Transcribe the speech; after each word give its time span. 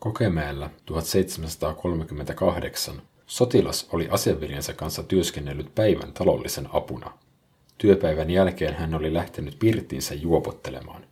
Kokemäellä 0.00 0.70
1738 0.86 3.02
sotilas 3.26 3.88
oli 3.92 4.08
aseveljensä 4.10 4.72
kanssa 4.72 5.02
työskennellyt 5.02 5.74
päivän 5.74 6.12
talollisen 6.12 6.68
apuna. 6.72 7.12
Työpäivän 7.78 8.30
jälkeen 8.30 8.74
hän 8.74 8.94
oli 8.94 9.14
lähtenyt 9.14 9.56
pirtiinsä 9.58 10.14
juopottelemaan. 10.14 11.04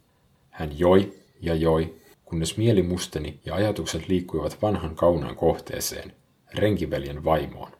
Hän 0.50 0.78
joi 0.78 1.12
ja 1.40 1.54
joi, 1.54 1.94
kunnes 2.24 2.56
mieli 2.56 2.82
musteni 2.82 3.40
ja 3.44 3.54
ajatukset 3.54 4.08
liikkuivat 4.08 4.62
vanhan 4.62 4.96
kaunan 4.96 5.36
kohteeseen, 5.36 6.12
renkiveljen 6.54 7.24
vaimoon. 7.24 7.72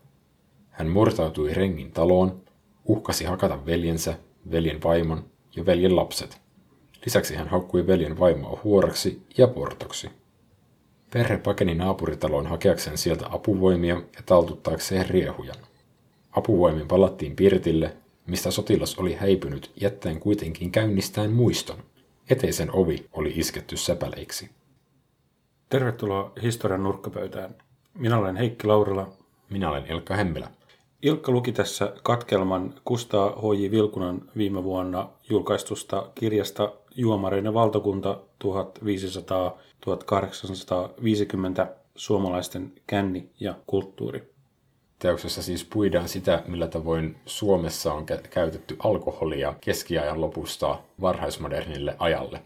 Hän 0.71 0.89
murtautui 0.89 1.55
rengin 1.55 1.91
taloon, 1.91 2.43
uhkasi 2.85 3.25
hakata 3.25 3.67
veljensä, 3.67 4.15
veljen 4.51 4.83
vaimon 4.83 5.25
ja 5.57 5.67
veljen 5.67 5.97
lapset. 5.97 6.41
Lisäksi 7.05 7.35
hän 7.35 7.49
haukkui 7.49 7.87
veljen 7.87 8.19
vaimoa 8.19 8.61
huoraksi 8.65 9.23
ja 9.39 9.49
portoksi. 9.49 10.11
Perhe 11.13 11.39
pakeni 11.39 11.75
naapuritaloon 11.75 12.47
hakeakseen 12.47 12.99
sieltä 12.99 13.27
apuvoimia 13.31 13.95
ja 13.95 14.23
taltuttaakseen 14.27 15.11
riehujan. 15.11 15.57
Apuvoimin 16.31 16.89
palattiin 16.89 17.37
Pirtille, 17.37 17.97
mistä 18.27 18.51
sotilas 18.51 18.99
oli 18.99 19.15
häipynyt 19.15 19.73
jättäen 19.81 20.21
kuitenkin 20.21 20.71
käynnistäen 20.71 21.33
muiston. 21.33 21.79
Eteisen 22.31 22.75
ovi 22.75 23.09
oli 23.13 23.33
isketty 23.37 23.77
säpäleiksi. 23.77 24.51
Tervetuloa 25.69 26.33
historian 26.43 26.83
nurkkapöytään. 26.83 27.55
Minä 27.95 28.19
olen 28.19 28.37
Heikki 28.37 28.67
Laurila. 28.67 29.13
Minä 29.51 29.71
olen 29.71 29.87
Ilkka 29.87 30.17
Hemmilä. 30.17 30.51
Ilkka 31.03 31.33
luki 31.33 31.53
tässä 31.53 31.93
katkelman 32.03 32.75
Kustaa 32.85 33.31
H.J. 33.31 33.71
Vilkunan 33.71 34.23
viime 34.37 34.65
vuonna 34.65 35.09
julkaistusta 35.31 36.11
kirjasta 36.15 36.73
Juomareiden 36.95 37.55
valtakunta 37.55 38.21
1500-1850 38.45 38.49
suomalaisten 41.95 42.73
känni 42.87 43.31
ja 43.41 43.55
kulttuuri. 43.67 44.33
Teoksessa 44.99 45.43
siis 45.43 45.65
puidaan 45.65 46.09
sitä, 46.09 46.43
millä 46.47 46.69
tavoin 46.69 47.17
Suomessa 47.27 47.93
on 47.93 48.07
käytetty 48.31 48.77
alkoholia 48.79 49.55
keskiajan 49.61 50.21
lopusta 50.21 50.79
varhaismodernille 51.01 51.97
ajalle. 51.99 52.43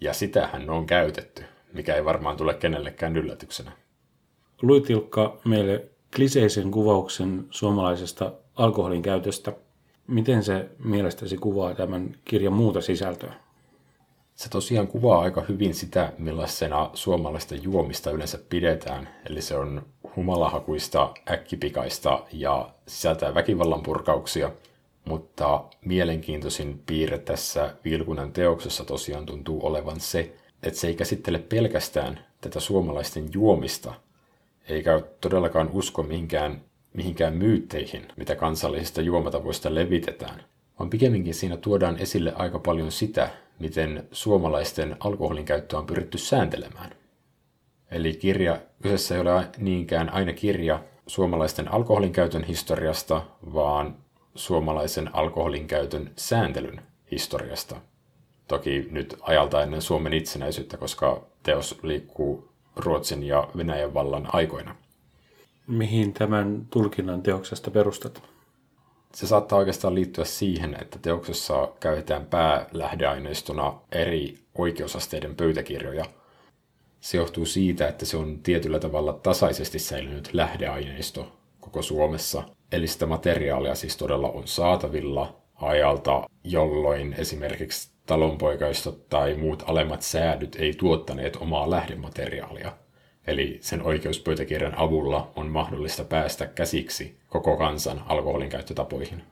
Ja 0.00 0.14
sitähän 0.14 0.70
on 0.70 0.86
käytetty, 0.86 1.44
mikä 1.72 1.94
ei 1.94 2.04
varmaan 2.04 2.36
tule 2.36 2.54
kenellekään 2.54 3.16
yllätyksenä. 3.16 3.72
Luitilkka 4.62 5.40
meille 5.44 5.91
kliseisen 6.16 6.70
kuvauksen 6.70 7.46
suomalaisesta 7.50 8.32
alkoholin 8.56 9.02
käytöstä. 9.02 9.52
Miten 10.06 10.44
se 10.44 10.68
mielestäsi 10.84 11.36
kuvaa 11.36 11.74
tämän 11.74 12.16
kirjan 12.24 12.52
muuta 12.52 12.80
sisältöä? 12.80 13.34
Se 14.34 14.48
tosiaan 14.48 14.86
kuvaa 14.86 15.20
aika 15.20 15.44
hyvin 15.48 15.74
sitä, 15.74 16.12
millaisena 16.18 16.90
suomalaista 16.94 17.54
juomista 17.54 18.10
yleensä 18.10 18.38
pidetään. 18.48 19.08
Eli 19.26 19.42
se 19.42 19.56
on 19.56 19.82
humalahakuista, 20.16 21.14
äkkipikaista 21.30 22.24
ja 22.32 22.70
sisältää 22.86 23.34
väkivallan 23.34 23.82
purkauksia. 23.82 24.50
Mutta 25.04 25.64
mielenkiintoisin 25.84 26.82
piirre 26.86 27.18
tässä 27.18 27.74
Vilkunan 27.84 28.32
teoksessa 28.32 28.84
tosiaan 28.84 29.26
tuntuu 29.26 29.66
olevan 29.66 30.00
se, 30.00 30.34
että 30.62 30.80
se 30.80 30.86
ei 30.86 30.94
käsittele 30.94 31.38
pelkästään 31.38 32.24
tätä 32.40 32.60
suomalaisten 32.60 33.28
juomista, 33.34 33.94
eikä 34.68 35.00
todellakaan 35.20 35.70
usko 35.72 36.02
mihinkään, 36.02 36.60
mihinkään 36.94 37.34
myytteihin, 37.34 38.08
mitä 38.16 38.36
kansallisista 38.36 39.00
juomatavoista 39.00 39.74
levitetään, 39.74 40.44
vaan 40.78 40.90
pikemminkin 40.90 41.34
siinä 41.34 41.56
tuodaan 41.56 41.98
esille 41.98 42.32
aika 42.36 42.58
paljon 42.58 42.92
sitä, 42.92 43.30
miten 43.58 44.08
suomalaisten 44.12 44.96
alkoholin 45.00 45.44
käyttöä 45.44 45.78
on 45.78 45.86
pyritty 45.86 46.18
sääntelemään. 46.18 46.90
Eli 47.90 48.14
kirja, 48.14 48.60
kyseessä 48.82 49.14
ei 49.14 49.20
ole 49.20 49.48
niinkään 49.58 50.12
aina 50.12 50.32
kirja 50.32 50.80
suomalaisten 51.06 51.72
alkoholin 51.72 52.12
käytön 52.12 52.44
historiasta, 52.44 53.22
vaan 53.54 53.96
suomalaisen 54.34 55.14
alkoholin 55.14 55.66
käytön 55.66 56.10
sääntelyn 56.16 56.82
historiasta. 57.10 57.76
Toki 58.48 58.88
nyt 58.90 59.16
ajalta 59.20 59.62
ennen 59.62 59.82
Suomen 59.82 60.12
itsenäisyyttä, 60.12 60.76
koska 60.76 61.22
teos 61.42 61.78
liikkuu 61.82 62.51
Ruotsin 62.76 63.22
ja 63.22 63.48
Venäjän 63.56 63.94
vallan 63.94 64.28
aikoina. 64.32 64.76
Mihin 65.66 66.12
tämän 66.12 66.66
tulkinnan 66.70 67.22
teoksesta 67.22 67.70
perustat? 67.70 68.22
Se 69.14 69.26
saattaa 69.26 69.58
oikeastaan 69.58 69.94
liittyä 69.94 70.24
siihen, 70.24 70.76
että 70.82 70.98
teoksessa 70.98 71.68
käytetään 71.80 72.26
päälähdeaineistona 72.26 73.80
eri 73.92 74.38
oikeusasteiden 74.54 75.36
pöytäkirjoja. 75.36 76.04
Se 77.00 77.16
johtuu 77.16 77.46
siitä, 77.46 77.88
että 77.88 78.04
se 78.04 78.16
on 78.16 78.38
tietyllä 78.42 78.78
tavalla 78.78 79.12
tasaisesti 79.12 79.78
säilynyt 79.78 80.30
lähdeaineisto 80.32 81.32
koko 81.60 81.82
Suomessa. 81.82 82.42
Eli 82.72 82.86
sitä 82.86 83.06
materiaalia 83.06 83.74
siis 83.74 83.96
todella 83.96 84.28
on 84.28 84.46
saatavilla 84.46 85.41
ajalta, 85.64 86.22
jolloin 86.44 87.14
esimerkiksi 87.18 87.92
talonpoikaistot 88.06 89.08
tai 89.08 89.34
muut 89.34 89.62
alemmat 89.66 90.02
säädyt 90.02 90.56
ei 90.56 90.72
tuottaneet 90.72 91.36
omaa 91.36 91.70
lähdemateriaalia. 91.70 92.72
Eli 93.26 93.58
sen 93.60 93.82
oikeuspöytäkirjan 93.82 94.78
avulla 94.78 95.32
on 95.36 95.46
mahdollista 95.46 96.04
päästä 96.04 96.46
käsiksi 96.46 97.18
koko 97.28 97.56
kansan 97.56 98.02
alkoholin 98.06 98.48
käyttötapoihin. 98.48 99.22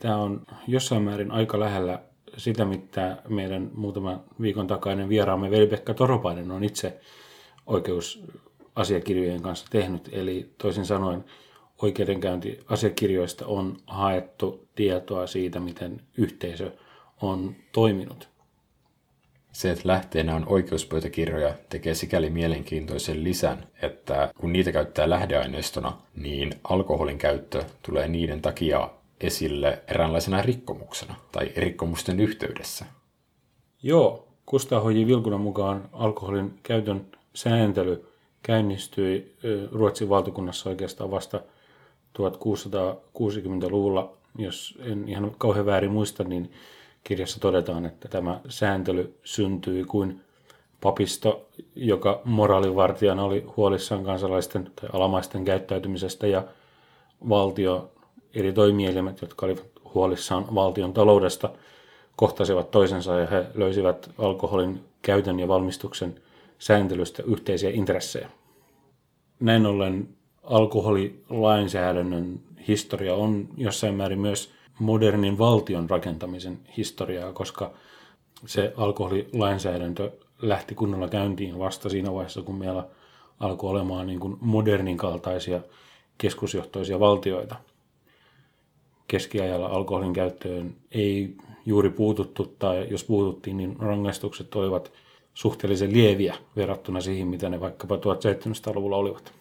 Tämä 0.00 0.16
on 0.16 0.46
jossain 0.66 1.02
määrin 1.02 1.30
aika 1.30 1.60
lähellä 1.60 2.02
sitä, 2.36 2.64
mitä 2.64 3.16
meidän 3.28 3.70
muutaman 3.74 4.24
viikon 4.40 4.66
takainen 4.66 5.08
vieraamme 5.08 5.50
Veli-Pekka 5.50 5.94
Toropainen 5.94 6.50
on 6.50 6.64
itse 6.64 7.00
oikeusasiakirjojen 7.66 9.42
kanssa 9.42 9.66
tehnyt. 9.70 10.08
Eli 10.12 10.50
toisin 10.58 10.86
sanoen 10.86 11.24
oikeudenkäyntiasiakirjoista 11.82 13.46
on 13.46 13.76
haettu 13.86 14.68
tietoa 14.74 15.26
siitä, 15.26 15.60
miten 15.60 16.00
yhteisö 16.18 16.72
on 17.22 17.56
toiminut. 17.72 18.28
Se, 19.52 19.70
että 19.70 19.88
lähteenä 19.88 20.36
on 20.36 20.48
oikeuspöytäkirjoja, 20.48 21.54
tekee 21.68 21.94
sikäli 21.94 22.30
mielenkiintoisen 22.30 23.24
lisän, 23.24 23.66
että 23.82 24.32
kun 24.40 24.52
niitä 24.52 24.72
käyttää 24.72 25.10
lähdeaineistona, 25.10 25.98
niin 26.16 26.52
alkoholin 26.64 27.18
käyttö 27.18 27.64
tulee 27.82 28.08
niiden 28.08 28.42
takia 28.42 28.90
esille 29.20 29.82
eräänlaisena 29.88 30.42
rikkomuksena 30.42 31.14
tai 31.32 31.52
rikkomusten 31.56 32.20
yhteydessä. 32.20 32.84
Joo, 33.82 34.28
Kustaa 34.46 34.80
H.J. 34.80 35.06
Vilkunan 35.06 35.40
mukaan 35.40 35.88
alkoholin 35.92 36.58
käytön 36.62 37.06
sääntely 37.34 38.08
käynnistyi 38.42 39.36
Ruotsin 39.72 40.08
valtakunnassa 40.08 40.70
oikeastaan 40.70 41.10
vasta 41.10 41.40
1660-luvulla. 42.18 44.12
Jos 44.38 44.78
en 44.80 45.08
ihan 45.08 45.34
kauhean 45.38 45.66
väärin 45.66 45.92
muista, 45.92 46.24
niin 46.24 46.52
kirjassa 47.04 47.40
todetaan, 47.40 47.86
että 47.86 48.08
tämä 48.08 48.40
sääntely 48.48 49.14
syntyi 49.24 49.84
kuin 49.84 50.20
papisto, 50.80 51.48
joka 51.74 52.20
moraalivartijana 52.24 53.24
oli 53.24 53.44
huolissaan 53.56 54.04
kansalaisten 54.04 54.70
tai 54.80 54.90
alamaisten 54.92 55.44
käyttäytymisestä 55.44 56.26
ja 56.26 56.44
valtio, 57.28 57.90
eri 58.34 58.52
toimielimet, 58.52 59.22
jotka 59.22 59.46
olivat 59.46 59.64
huolissaan 59.94 60.54
valtion 60.54 60.92
taloudesta, 60.92 61.50
kohtasivat 62.16 62.70
toisensa 62.70 63.18
ja 63.18 63.26
he 63.26 63.46
löysivät 63.54 64.10
alkoholin 64.18 64.84
käytön 65.02 65.40
ja 65.40 65.48
valmistuksen 65.48 66.14
sääntelystä 66.58 67.22
yhteisiä 67.26 67.70
intressejä. 67.70 68.30
Näin 69.40 69.66
ollen 69.66 70.08
alkoholilainsäädännön 70.42 72.40
historia 72.68 73.14
on 73.14 73.48
jossain 73.56 73.94
määrin 73.94 74.20
myös 74.20 74.52
modernin 74.78 75.38
valtion 75.38 75.90
rakentamisen 75.90 76.58
historiaa, 76.76 77.32
koska 77.32 77.72
se 78.46 78.72
alkoholilainsäädäntö 78.76 80.12
lähti 80.42 80.74
kunnolla 80.74 81.08
käyntiin 81.08 81.58
vasta 81.58 81.88
siinä 81.88 82.12
vaiheessa, 82.12 82.42
kun 82.42 82.54
meillä 82.54 82.86
alkoi 83.40 83.70
olemaan 83.70 84.06
niin 84.06 84.20
kuin 84.20 84.36
modernin 84.40 84.96
kaltaisia 84.96 85.60
keskusjohtoisia 86.18 87.00
valtioita. 87.00 87.56
Keskiajalla 89.08 89.66
alkoholin 89.66 90.12
käyttöön 90.12 90.74
ei 90.92 91.36
juuri 91.66 91.90
puututtu, 91.90 92.54
tai 92.58 92.86
jos 92.90 93.04
puututtiin, 93.04 93.56
niin 93.56 93.76
rangaistukset 93.78 94.54
olivat 94.54 94.92
suhteellisen 95.34 95.92
lieviä 95.92 96.34
verrattuna 96.56 97.00
siihen, 97.00 97.28
mitä 97.28 97.48
ne 97.48 97.60
vaikkapa 97.60 97.96
1700-luvulla 97.96 98.96
olivat 98.96 99.32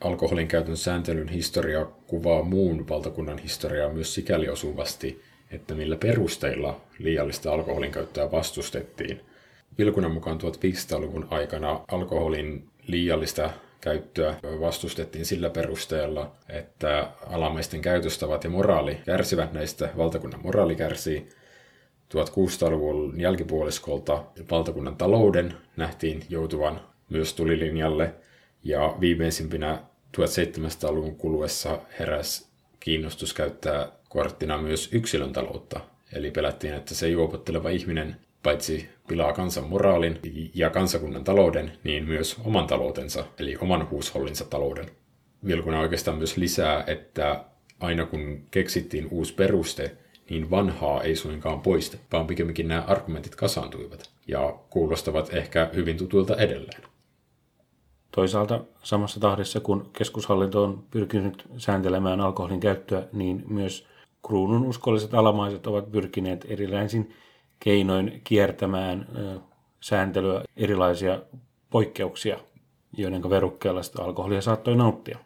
alkoholin 0.00 0.48
käytön 0.48 0.76
sääntelyn 0.76 1.28
historia 1.28 1.86
kuvaa 2.06 2.42
muun 2.42 2.88
valtakunnan 2.88 3.38
historiaa 3.38 3.92
myös 3.92 4.14
sikäli 4.14 4.48
osuvasti, 4.48 5.22
että 5.50 5.74
millä 5.74 5.96
perusteilla 5.96 6.80
liiallista 6.98 7.52
alkoholin 7.52 7.92
käyttöä 7.92 8.30
vastustettiin. 8.32 9.20
Vilkunan 9.78 10.10
mukaan 10.10 10.38
1500-luvun 10.40 11.26
aikana 11.30 11.80
alkoholin 11.88 12.68
liiallista 12.86 13.50
käyttöä 13.80 14.36
vastustettiin 14.60 15.26
sillä 15.26 15.50
perusteella, 15.50 16.32
että 16.48 17.08
alamaisten 17.26 17.80
käytöstavat 17.80 18.44
ja 18.44 18.50
moraali 18.50 18.98
kärsivät 19.06 19.52
näistä, 19.52 19.90
valtakunnan 19.96 20.42
moraali 20.42 20.76
kärsii. 20.76 21.28
1600-luvun 22.14 23.20
jälkipuoliskolta 23.20 24.24
valtakunnan 24.50 24.96
talouden 24.96 25.54
nähtiin 25.76 26.22
joutuvan 26.28 26.80
myös 27.08 27.34
tulilinjalle 27.34 28.14
ja 28.64 28.96
viimeisimpinä 29.00 29.82
1700-luvun 30.16 31.16
kuluessa 31.16 31.78
heräs 31.98 32.48
kiinnostus 32.80 33.34
käyttää 33.34 33.88
korttina 34.08 34.58
myös 34.58 34.88
yksilön 34.92 35.32
taloutta. 35.32 35.80
Eli 36.12 36.30
pelättiin, 36.30 36.74
että 36.74 36.94
se 36.94 37.08
juopotteleva 37.08 37.68
ihminen 37.68 38.16
paitsi 38.42 38.88
pilaa 39.08 39.32
kansan 39.32 39.68
moraalin 39.68 40.18
ja 40.54 40.70
kansakunnan 40.70 41.24
talouden, 41.24 41.72
niin 41.84 42.04
myös 42.04 42.36
oman 42.44 42.66
taloutensa, 42.66 43.24
eli 43.38 43.56
oman 43.60 43.90
huushollinsa 43.90 44.44
talouden. 44.44 44.90
Vilkuna 45.46 45.80
oikeastaan 45.80 46.18
myös 46.18 46.36
lisää, 46.36 46.84
että 46.86 47.44
aina 47.80 48.06
kun 48.06 48.46
keksittiin 48.50 49.08
uusi 49.10 49.34
peruste, 49.34 49.96
niin 50.30 50.50
vanhaa 50.50 51.02
ei 51.02 51.16
suinkaan 51.16 51.60
poista, 51.60 51.96
vaan 52.12 52.26
pikemminkin 52.26 52.68
nämä 52.68 52.84
argumentit 52.86 53.34
kasaantuivat 53.34 54.10
ja 54.26 54.58
kuulostavat 54.70 55.34
ehkä 55.34 55.70
hyvin 55.74 55.96
tutuilta 55.96 56.36
edelleen. 56.36 56.93
Toisaalta 58.14 58.60
samassa 58.82 59.20
tahdissa, 59.20 59.60
kun 59.60 59.90
keskushallinto 59.92 60.64
on 60.64 60.84
pyrkinyt 60.90 61.44
sääntelemään 61.56 62.20
alkoholin 62.20 62.60
käyttöä, 62.60 63.06
niin 63.12 63.44
myös 63.48 63.86
kruunun 64.26 64.64
uskolliset 64.64 65.14
alamaiset 65.14 65.66
ovat 65.66 65.92
pyrkineet 65.92 66.46
erilaisin 66.48 67.14
keinoin 67.60 68.20
kiertämään 68.24 69.08
sääntelyä 69.80 70.42
erilaisia 70.56 71.22
poikkeuksia, 71.70 72.38
joiden 72.96 73.30
verukkeella 73.30 73.82
sitä 73.82 74.02
alkoholia 74.02 74.40
saattoi 74.40 74.76
nauttia. 74.76 75.18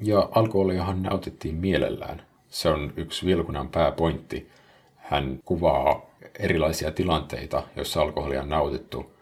Ja 0.00 0.28
alkoholiahan 0.34 1.02
nautittiin 1.02 1.54
mielellään. 1.54 2.22
Se 2.48 2.68
on 2.68 2.92
yksi 2.96 3.26
Vilkunan 3.26 3.68
pääpointti. 3.68 4.48
Hän 4.96 5.40
kuvaa 5.44 6.06
erilaisia 6.38 6.90
tilanteita, 6.92 7.62
joissa 7.76 8.02
alkoholia 8.02 8.42
on 8.42 8.48
nautittu. 8.48 9.15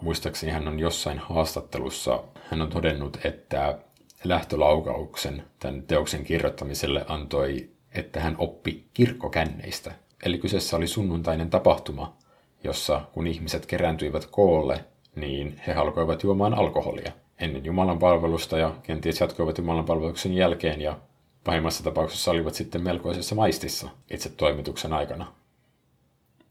Muistaakseni 0.00 0.52
hän 0.52 0.68
on 0.68 0.78
jossain 0.78 1.18
haastattelussa, 1.18 2.22
hän 2.50 2.62
on 2.62 2.68
todennut, 2.68 3.18
että 3.24 3.78
lähtölaukauksen 4.24 5.44
tämän 5.58 5.82
teoksen 5.82 6.24
kirjoittamiselle 6.24 7.04
antoi, 7.08 7.70
että 7.94 8.20
hän 8.20 8.34
oppi 8.38 8.84
kirkkokänneistä. 8.94 9.92
Eli 10.24 10.38
kyseessä 10.38 10.76
oli 10.76 10.86
sunnuntainen 10.86 11.50
tapahtuma, 11.50 12.16
jossa 12.64 13.00
kun 13.12 13.26
ihmiset 13.26 13.66
kerääntyivät 13.66 14.26
koolle, 14.26 14.84
niin 15.16 15.60
he 15.66 15.72
alkoivat 15.72 16.22
juomaan 16.22 16.54
alkoholia 16.54 17.12
ennen 17.40 17.64
Jumalan 17.64 17.98
palvelusta 17.98 18.58
ja 18.58 18.74
kenties 18.82 19.20
jatkoivat 19.20 19.58
Jumalan 19.58 19.84
palveluksen 19.84 20.34
jälkeen 20.34 20.80
ja 20.80 20.98
pahimmassa 21.44 21.84
tapauksessa 21.84 22.30
olivat 22.30 22.54
sitten 22.54 22.82
melkoisessa 22.82 23.34
maistissa 23.34 23.88
itse 24.10 24.28
toimituksen 24.28 24.92
aikana. 24.92 25.32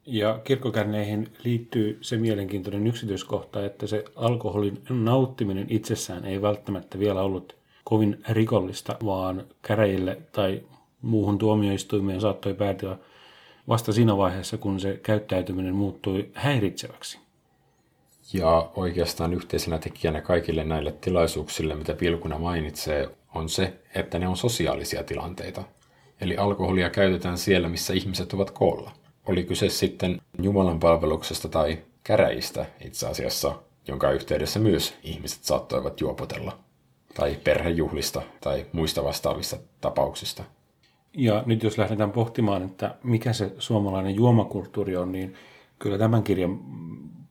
Ja 0.06 0.40
kirkkokärneihin 0.44 1.28
liittyy 1.44 1.98
se 2.02 2.18
mielenkiintoinen 2.18 2.88
yksityiskohta, 2.88 3.66
että 3.66 3.88
se 3.88 4.04
alkoholin 4.16 4.82
nauttiminen 4.90 5.68
itsessään 5.70 6.26
ei 6.26 6.42
välttämättä 6.42 7.00
vielä 7.00 7.22
ollut 7.22 7.56
kovin 7.84 8.24
rikollista, 8.30 8.98
vaan 9.06 9.44
käräjille 9.62 10.18
tai 10.32 10.62
muuhun 11.02 11.38
tuomioistuimeen 11.38 12.22
saattoi 12.22 12.54
päätyä 12.54 12.98
vasta 13.68 13.94
siinä 13.94 14.18
vaiheessa, 14.18 14.58
kun 14.58 14.80
se 14.80 15.00
käyttäytyminen 15.04 15.76
muuttui 15.76 16.30
häiritseväksi. 16.34 17.20
Ja 18.34 18.72
oikeastaan 18.76 19.34
yhteisenä 19.34 19.80
tekijänä 19.80 20.22
kaikille 20.22 20.64
näille 20.64 20.92
tilaisuuksille, 20.92 21.76
mitä 21.76 21.94
Pilkuna 21.94 22.40
mainitsee, 22.40 23.10
on 23.36 23.50
se, 23.50 23.74
että 23.96 24.20
ne 24.20 24.28
on 24.28 24.38
sosiaalisia 24.38 25.04
tilanteita. 25.04 25.64
Eli 26.22 26.38
alkoholia 26.38 26.90
käytetään 26.90 27.38
siellä, 27.38 27.70
missä 27.70 27.94
ihmiset 27.94 28.34
ovat 28.34 28.52
koolla. 28.52 28.92
Oli 29.28 29.44
kyse 29.44 29.70
sitten 29.70 30.22
Jumalan 30.42 30.80
palveluksesta 30.80 31.50
tai 31.50 31.78
käräjistä 32.04 32.66
itse 32.86 33.08
asiassa, 33.08 33.56
jonka 33.88 34.12
yhteydessä 34.12 34.60
myös 34.60 34.94
ihmiset 35.04 35.44
saattoivat 35.44 36.02
juopotella. 36.02 36.60
Tai 37.14 37.38
perhejuhlista 37.44 38.22
tai 38.42 38.66
muista 38.72 39.04
vastaavista 39.04 39.58
tapauksista. 39.81 40.44
Ja 41.14 41.44
nyt 41.46 41.64
jos 41.64 41.78
lähdetään 41.78 42.12
pohtimaan, 42.12 42.64
että 42.64 42.96
mikä 43.04 43.34
se 43.34 43.52
suomalainen 43.58 44.16
juomakulttuuri 44.16 44.96
on, 44.96 45.12
niin 45.12 45.34
kyllä 45.80 45.98
tämän 45.98 46.24
kirjan 46.24 46.60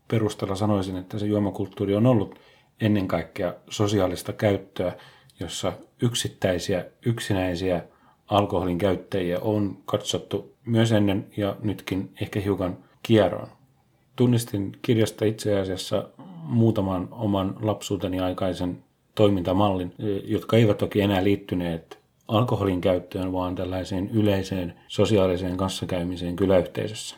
perusteella 0.09 0.57
sanoisin, 0.57 0.97
että 0.97 1.19
se 1.19 1.27
juomakulttuuri 1.27 1.95
on 1.95 2.07
ollut 2.07 2.39
ennen 2.81 3.09
kaikkea 3.09 3.55
sosiaalista 3.71 4.33
käyttöä, 4.33 4.93
jossa 5.41 5.73
yksittäisiä, 6.03 6.85
yksinäisiä 7.07 7.83
alkoholin 8.27 8.79
käyttäjiä 8.79 9.41
on 9.41 9.79
katsottu 9.85 10.52
myös 10.67 10.93
ennen 10.93 11.27
ja 11.37 11.57
nytkin 11.63 12.15
ehkä 12.21 12.41
hiukan 12.41 12.79
kierroon. 13.03 13.49
Tunnistin 14.17 14.73
kirjasta 14.83 15.25
itse 15.25 15.61
asiassa 15.61 16.09
muutaman 16.43 17.09
oman 17.11 17.57
lapsuuteni 17.63 18.21
aikaisen 18.21 18.85
toimintamallin, 19.15 19.95
jotka 20.25 20.57
eivät 20.57 20.79
toki 20.79 21.01
enää 21.01 21.25
liittyneet 21.25 21.99
alkoholin 22.29 22.81
käyttöön, 22.81 23.33
vaan 23.33 23.55
tällaiseen 23.55 24.11
yleiseen 24.11 24.75
sosiaaliseen 24.89 25.57
kanssakäymiseen 25.57 26.37
kyläyhteisössä. 26.37 27.17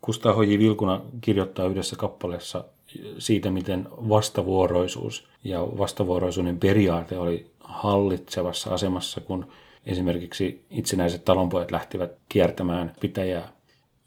Kustaa 0.00 0.32
Hoji 0.32 0.58
Vilkuna 0.58 1.00
kirjoittaa 1.20 1.66
yhdessä 1.66 1.96
kappaleessa 1.96 2.64
siitä, 3.18 3.50
miten 3.50 3.88
vastavuoroisuus 3.90 5.28
ja 5.44 5.60
vastavuoroisuuden 5.60 6.58
periaate 6.58 7.18
oli 7.18 7.46
hallitsevassa 7.60 8.74
asemassa, 8.74 9.20
kun 9.20 9.46
esimerkiksi 9.86 10.64
itsenäiset 10.70 11.24
talonpojat 11.24 11.70
lähtivät 11.70 12.12
kiertämään 12.28 12.92
pitäjää. 13.00 13.48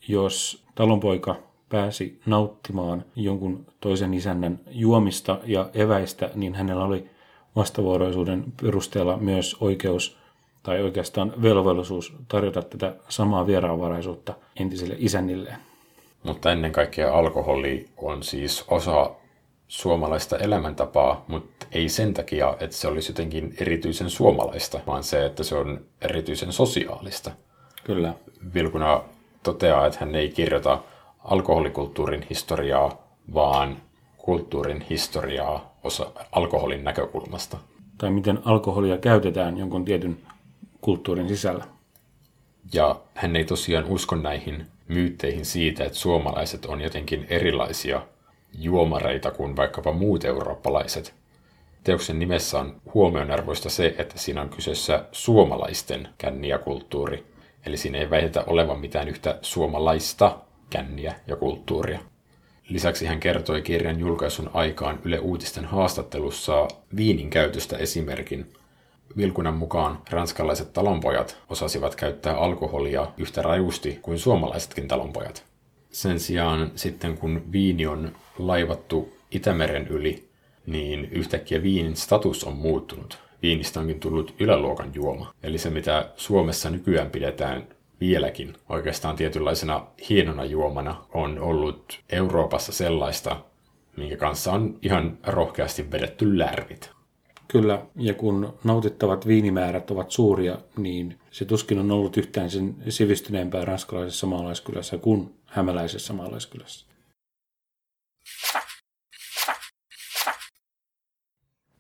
Jos 0.07 0.63
talonpoika 0.75 1.35
pääsi 1.69 2.19
nauttimaan 2.25 3.05
jonkun 3.15 3.65
toisen 3.79 4.13
isännän 4.13 4.59
juomista 4.71 5.39
ja 5.45 5.69
eväistä, 5.73 6.29
niin 6.35 6.55
hänellä 6.55 6.85
oli 6.85 7.09
vastavuoroisuuden 7.55 8.43
perusteella 8.61 9.17
myös 9.17 9.57
oikeus 9.59 10.17
tai 10.63 10.81
oikeastaan 10.81 11.33
velvollisuus 11.41 12.13
tarjota 12.27 12.61
tätä 12.61 12.95
samaa 13.09 13.47
vieraanvaraisuutta 13.47 14.33
entisille 14.59 14.95
isännilleen. 14.97 15.57
Mutta 16.23 16.51
ennen 16.51 16.71
kaikkea 16.71 17.13
alkoholi 17.13 17.89
on 17.97 18.23
siis 18.23 18.65
osa 18.67 19.11
suomalaista 19.67 20.37
elämäntapaa, 20.37 21.25
mutta 21.27 21.67
ei 21.71 21.89
sen 21.89 22.13
takia, 22.13 22.57
että 22.59 22.75
se 22.75 22.87
olisi 22.87 23.11
jotenkin 23.11 23.53
erityisen 23.57 24.09
suomalaista, 24.09 24.79
vaan 24.87 25.03
se, 25.03 25.25
että 25.25 25.43
se 25.43 25.55
on 25.55 25.81
erityisen 26.01 26.53
sosiaalista. 26.53 27.31
Kyllä. 27.83 28.13
Vilkuna 28.53 29.01
toteaa, 29.43 29.87
että 29.87 29.99
hän 29.99 30.15
ei 30.15 30.29
kirjoita 30.29 30.79
alkoholikulttuurin 31.23 32.25
historiaa, 32.29 33.07
vaan 33.33 33.77
kulttuurin 34.17 34.85
historiaa 34.89 35.77
osa 35.83 36.11
alkoholin 36.31 36.83
näkökulmasta. 36.83 37.57
Tai 37.97 38.09
miten 38.09 38.39
alkoholia 38.45 38.97
käytetään 38.97 39.57
jonkun 39.57 39.85
tietyn 39.85 40.17
kulttuurin 40.81 41.27
sisällä. 41.27 41.65
Ja 42.73 42.99
hän 43.13 43.35
ei 43.35 43.45
tosiaan 43.45 43.85
usko 43.85 44.15
näihin 44.15 44.65
myytteihin 44.87 45.45
siitä, 45.45 45.83
että 45.83 45.97
suomalaiset 45.97 46.65
on 46.65 46.81
jotenkin 46.81 47.25
erilaisia 47.29 48.01
juomareita 48.57 49.31
kuin 49.31 49.55
vaikkapa 49.55 49.91
muut 49.91 50.25
eurooppalaiset. 50.25 51.13
Teoksen 51.83 52.19
nimessä 52.19 52.59
on 52.59 52.81
huomionarvoista 52.93 53.69
se, 53.69 53.95
että 53.97 54.17
siinä 54.17 54.41
on 54.41 54.49
kyseessä 54.49 55.05
suomalaisten 55.11 56.09
känniä-kulttuuri, 56.17 57.25
eli 57.65 57.77
siinä 57.77 57.97
ei 57.97 58.09
väitetä 58.09 58.43
olevan 58.47 58.79
mitään 58.79 59.07
yhtä 59.07 59.39
suomalaista 59.41 60.37
känniä 60.69 61.15
ja 61.27 61.35
kulttuuria. 61.35 61.99
Lisäksi 62.69 63.05
hän 63.05 63.19
kertoi 63.19 63.61
kirjan 63.61 63.99
julkaisun 63.99 64.49
aikaan 64.53 64.99
Yle 65.03 65.19
Uutisten 65.19 65.65
haastattelussa 65.65 66.67
viinin 66.95 67.29
käytöstä 67.29 67.77
esimerkin, 67.77 68.53
Vilkunan 69.17 69.53
mukaan 69.53 70.01
ranskalaiset 70.09 70.73
talonpojat 70.73 71.37
osasivat 71.49 71.95
käyttää 71.95 72.37
alkoholia 72.37 73.07
yhtä 73.17 73.41
rajusti 73.41 73.99
kuin 74.01 74.19
suomalaisetkin 74.19 74.87
talonpojat. 74.87 75.45
Sen 75.89 76.19
sijaan 76.19 76.71
sitten 76.75 77.17
kun 77.17 77.51
viini 77.51 77.87
on 77.87 78.11
laivattu 78.39 79.17
Itämeren 79.31 79.87
yli, 79.87 80.27
niin 80.65 81.05
yhtäkkiä 81.05 81.63
viinin 81.63 81.95
status 81.95 82.43
on 82.43 82.55
muuttunut. 82.55 83.19
Viinistä 83.41 83.79
onkin 83.79 83.99
tullut 83.99 84.35
yläluokan 84.39 84.91
juoma. 84.95 85.33
Eli 85.43 85.57
se, 85.57 85.69
mitä 85.69 86.09
Suomessa 86.15 86.69
nykyään 86.69 87.09
pidetään 87.09 87.67
vieläkin 87.99 88.53
oikeastaan 88.69 89.15
tietynlaisena 89.15 89.87
hienona 90.09 90.45
juomana, 90.45 91.05
on 91.13 91.39
ollut 91.39 91.99
Euroopassa 92.09 92.71
sellaista, 92.71 93.43
minkä 93.97 94.17
kanssa 94.17 94.51
on 94.51 94.79
ihan 94.81 95.17
rohkeasti 95.27 95.91
vedetty 95.91 96.37
lärvit. 96.37 96.91
Kyllä, 97.47 97.85
ja 97.95 98.13
kun 98.13 98.53
nautittavat 98.63 99.27
viinimäärät 99.27 99.91
ovat 99.91 100.11
suuria, 100.11 100.57
niin 100.77 101.19
se 101.31 101.45
tuskin 101.45 101.79
on 101.79 101.91
ollut 101.91 102.17
yhtään 102.17 102.49
sen 102.49 102.75
sivistyneempää 102.89 103.65
ranskalaisessa 103.65 104.27
maalaiskylässä 104.27 104.97
kuin 104.97 105.36
hämäläisessä 105.47 106.13
maalaiskylässä. 106.13 106.85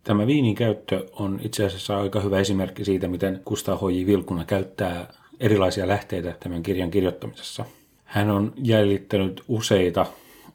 Tämä 0.03 0.27
viinin 0.27 0.55
käyttö 0.55 1.05
on 1.11 1.39
itse 1.43 1.65
asiassa 1.65 1.97
aika 1.97 2.19
hyvä 2.19 2.39
esimerkki 2.39 2.85
siitä, 2.85 3.07
miten 3.07 3.41
Kustaa 3.45 3.75
H.J. 3.75 4.05
Vilkuna 4.05 4.45
käyttää 4.45 5.13
erilaisia 5.39 5.87
lähteitä 5.87 6.35
tämän 6.39 6.63
kirjan 6.63 6.91
kirjoittamisessa. 6.91 7.65
Hän 8.03 8.29
on 8.29 8.53
jäljittänyt 8.57 9.43
useita 9.47 10.05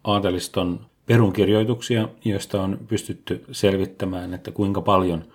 aateliston 0.05 0.87
perunkirjoituksia, 1.07 2.09
joista 2.25 2.63
on 2.63 2.79
pystytty 2.89 3.45
selvittämään, 3.53 4.35
että 4.35 4.51
kuinka 4.51 4.81
paljon 4.81 5.33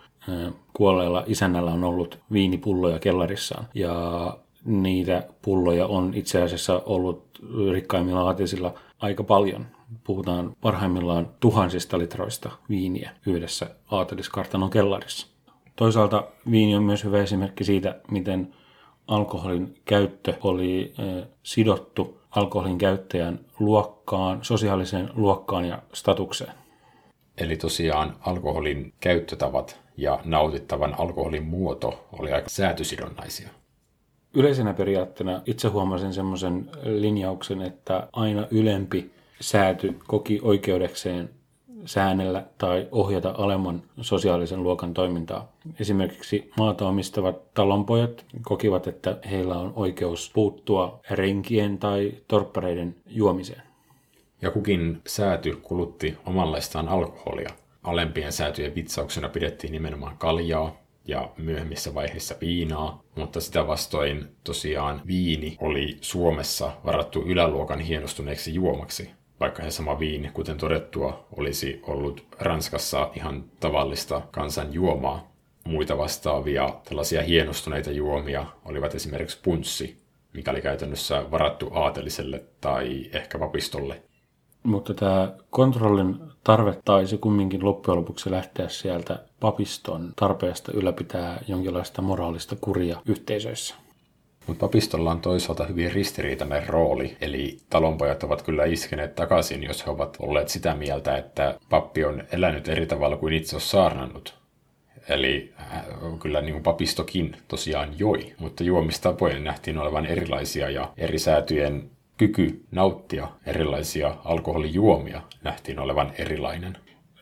kuolleella 0.73 1.23
isännällä 1.27 1.71
on 1.71 1.83
ollut 1.83 2.19
viinipulloja 2.31 2.99
kellarissaan. 2.99 3.67
Ja 3.73 4.37
niitä 4.67 5.27
pulloja 5.41 5.87
on 5.87 6.13
itse 6.13 6.41
asiassa 6.41 6.81
ollut 6.85 7.39
rikkaimmilla 7.71 8.21
aatisilla 8.21 8.73
aika 8.99 9.23
paljon. 9.23 9.65
Puhutaan 10.03 10.55
parhaimmillaan 10.61 11.29
tuhansista 11.39 11.97
litroista 11.99 12.51
viiniä 12.69 13.11
yhdessä 13.25 13.69
aateliskartanon 13.91 14.69
kellarissa. 14.69 15.27
Toisaalta 15.75 16.23
viini 16.51 16.75
on 16.75 16.83
myös 16.83 17.03
hyvä 17.03 17.17
esimerkki 17.17 17.63
siitä, 17.63 17.95
miten 18.11 18.53
alkoholin 19.07 19.75
käyttö 19.85 20.33
oli 20.43 20.93
sidottu 21.43 22.21
alkoholin 22.31 22.77
käyttäjän 22.77 23.39
luokkaan, 23.59 24.39
sosiaaliseen 24.41 25.09
luokkaan 25.15 25.65
ja 25.65 25.81
statukseen. 25.93 26.53
Eli 27.37 27.57
tosiaan 27.57 28.15
alkoholin 28.19 28.93
käyttötavat 28.99 29.79
ja 29.97 30.19
nautittavan 30.25 30.99
alkoholin 30.99 31.43
muoto 31.43 32.07
oli 32.19 32.31
aika 32.31 32.49
säätysidonnaisia. 32.49 33.49
Yleisenä 34.37 34.73
periaatteena 34.73 35.41
itse 35.45 35.67
huomasin 35.67 36.13
semmoisen 36.13 36.69
linjauksen, 36.83 37.61
että 37.61 38.07
aina 38.13 38.47
ylempi 38.51 39.11
sääty 39.41 39.95
koki 40.07 40.39
oikeudekseen 40.41 41.29
säännellä 41.85 42.43
tai 42.57 42.87
ohjata 42.91 43.35
alemman 43.37 43.83
sosiaalisen 44.01 44.63
luokan 44.63 44.93
toimintaa. 44.93 45.51
Esimerkiksi 45.79 46.51
maata 46.57 46.87
omistavat 46.87 47.53
talonpojat 47.53 48.25
kokivat, 48.41 48.87
että 48.87 49.17
heillä 49.31 49.57
on 49.57 49.73
oikeus 49.75 50.31
puuttua 50.33 50.99
renkien 51.11 51.77
tai 51.77 52.13
torppareiden 52.27 52.95
juomiseen. 53.07 53.61
Ja 54.41 54.51
kukin 54.51 55.01
sääty 55.07 55.59
kulutti 55.61 56.17
omanlaistaan 56.25 56.87
alkoholia. 56.87 57.49
Alempien 57.83 58.31
säätyjen 58.31 58.75
vitsauksena 58.75 59.29
pidettiin 59.29 59.71
nimenomaan 59.71 60.17
kaljaa 60.17 60.86
ja 61.07 61.29
myöhemmissä 61.37 61.93
vaiheissa 61.93 62.35
viinaa, 62.41 63.03
mutta 63.15 63.41
sitä 63.41 63.67
vastoin 63.67 64.25
tosiaan 64.43 65.01
viini 65.07 65.57
oli 65.59 65.97
Suomessa 66.01 66.71
varattu 66.85 67.23
yläluokan 67.23 67.79
hienostuneeksi 67.79 68.53
juomaksi 68.53 69.09
vaikka 69.39 69.63
se 69.63 69.71
sama 69.71 69.99
viini, 69.99 70.29
kuten 70.33 70.57
todettua, 70.57 71.27
olisi 71.37 71.79
ollut 71.83 72.25
Ranskassa 72.39 73.11
ihan 73.15 73.43
tavallista 73.59 74.21
kansan 74.31 74.73
juomaa. 74.73 75.31
Muita 75.63 75.97
vastaavia 75.97 76.69
tällaisia 76.89 77.21
hienostuneita 77.21 77.91
juomia 77.91 78.45
olivat 78.65 78.95
esimerkiksi 78.95 79.39
punssi, 79.43 79.97
mikä 80.33 80.51
oli 80.51 80.61
käytännössä 80.61 81.31
varattu 81.31 81.69
aateliselle 81.73 82.43
tai 82.61 83.09
ehkä 83.13 83.39
vapistolle. 83.39 84.01
Mutta 84.67 84.93
tämä 84.93 85.33
kontrollin 85.49 86.15
tarve 86.43 86.77
taisi 86.85 87.17
kumminkin 87.17 87.65
loppujen 87.65 87.97
lopuksi 87.99 88.31
lähteä 88.31 88.69
sieltä 88.69 89.19
papiston 89.39 90.13
tarpeesta 90.15 90.71
ylläpitää 90.71 91.39
jonkinlaista 91.47 92.01
moraalista 92.01 92.55
kuria 92.61 93.01
yhteisöissä. 93.05 93.75
Mutta 94.47 94.65
papistolla 94.65 95.11
on 95.11 95.21
toisaalta 95.21 95.65
hyvin 95.65 95.91
ristiriitainen 95.91 96.67
rooli, 96.67 97.17
eli 97.21 97.57
talonpojat 97.69 98.23
ovat 98.23 98.41
kyllä 98.41 98.65
iskeneet 98.65 99.15
takaisin, 99.15 99.63
jos 99.63 99.85
he 99.85 99.91
ovat 99.91 100.17
olleet 100.19 100.49
sitä 100.49 100.75
mieltä, 100.75 101.17
että 101.17 101.59
pappi 101.69 102.05
on 102.05 102.23
elänyt 102.31 102.69
eri 102.69 102.85
tavalla 102.85 103.17
kuin 103.17 103.33
itse 103.33 103.55
on 103.55 103.61
saarnannut. 103.61 104.35
Eli 105.09 105.53
äh, 105.59 105.85
kyllä 106.19 106.41
niin 106.41 106.53
kuin 106.53 106.63
papistokin 106.63 107.37
tosiaan 107.47 107.99
joi, 107.99 108.33
mutta 108.39 108.63
juomistapojen 108.63 109.43
nähtiin 109.43 109.77
olevan 109.77 110.05
erilaisia 110.05 110.69
ja 110.69 110.93
eri 110.97 111.19
säätyjen 111.19 111.96
kyky 112.17 112.63
nauttia 112.71 113.27
erilaisia 113.45 114.17
alkoholijuomia 114.25 115.21
nähtiin 115.43 115.79
olevan 115.79 116.11
erilainen. 116.17 116.77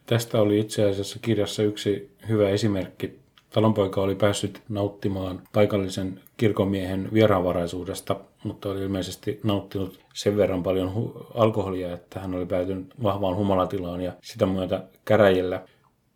Tästä 0.06 0.42
oli 0.42 0.60
itse 0.60 0.90
asiassa 0.90 1.20
kirjassa 1.22 1.64
yksi 1.64 2.16
hyvä 2.28 2.50
esimerkki 2.50 3.26
Talonpoika 3.56 4.02
oli 4.02 4.16
päässyt 4.16 4.62
nauttimaan 4.70 5.42
paikallisen 5.54 6.22
kirkomiehen 6.38 7.10
vieraanvaraisuudesta, 7.14 8.16
mutta 8.44 8.70
oli 8.70 8.82
ilmeisesti 8.82 9.40
nauttinut 9.44 10.00
sen 10.14 10.38
verran 10.38 10.64
paljon 10.64 10.94
hu- 10.96 11.26
alkoholia, 11.34 11.94
että 11.94 12.20
hän 12.20 12.36
oli 12.36 12.46
päätynyt 12.46 12.94
vahvaan 13.04 13.36
humalatilaan 13.36 14.02
ja 14.02 14.14
sitä 14.22 14.46
myötä 14.46 14.84
käräjillä 15.06 15.62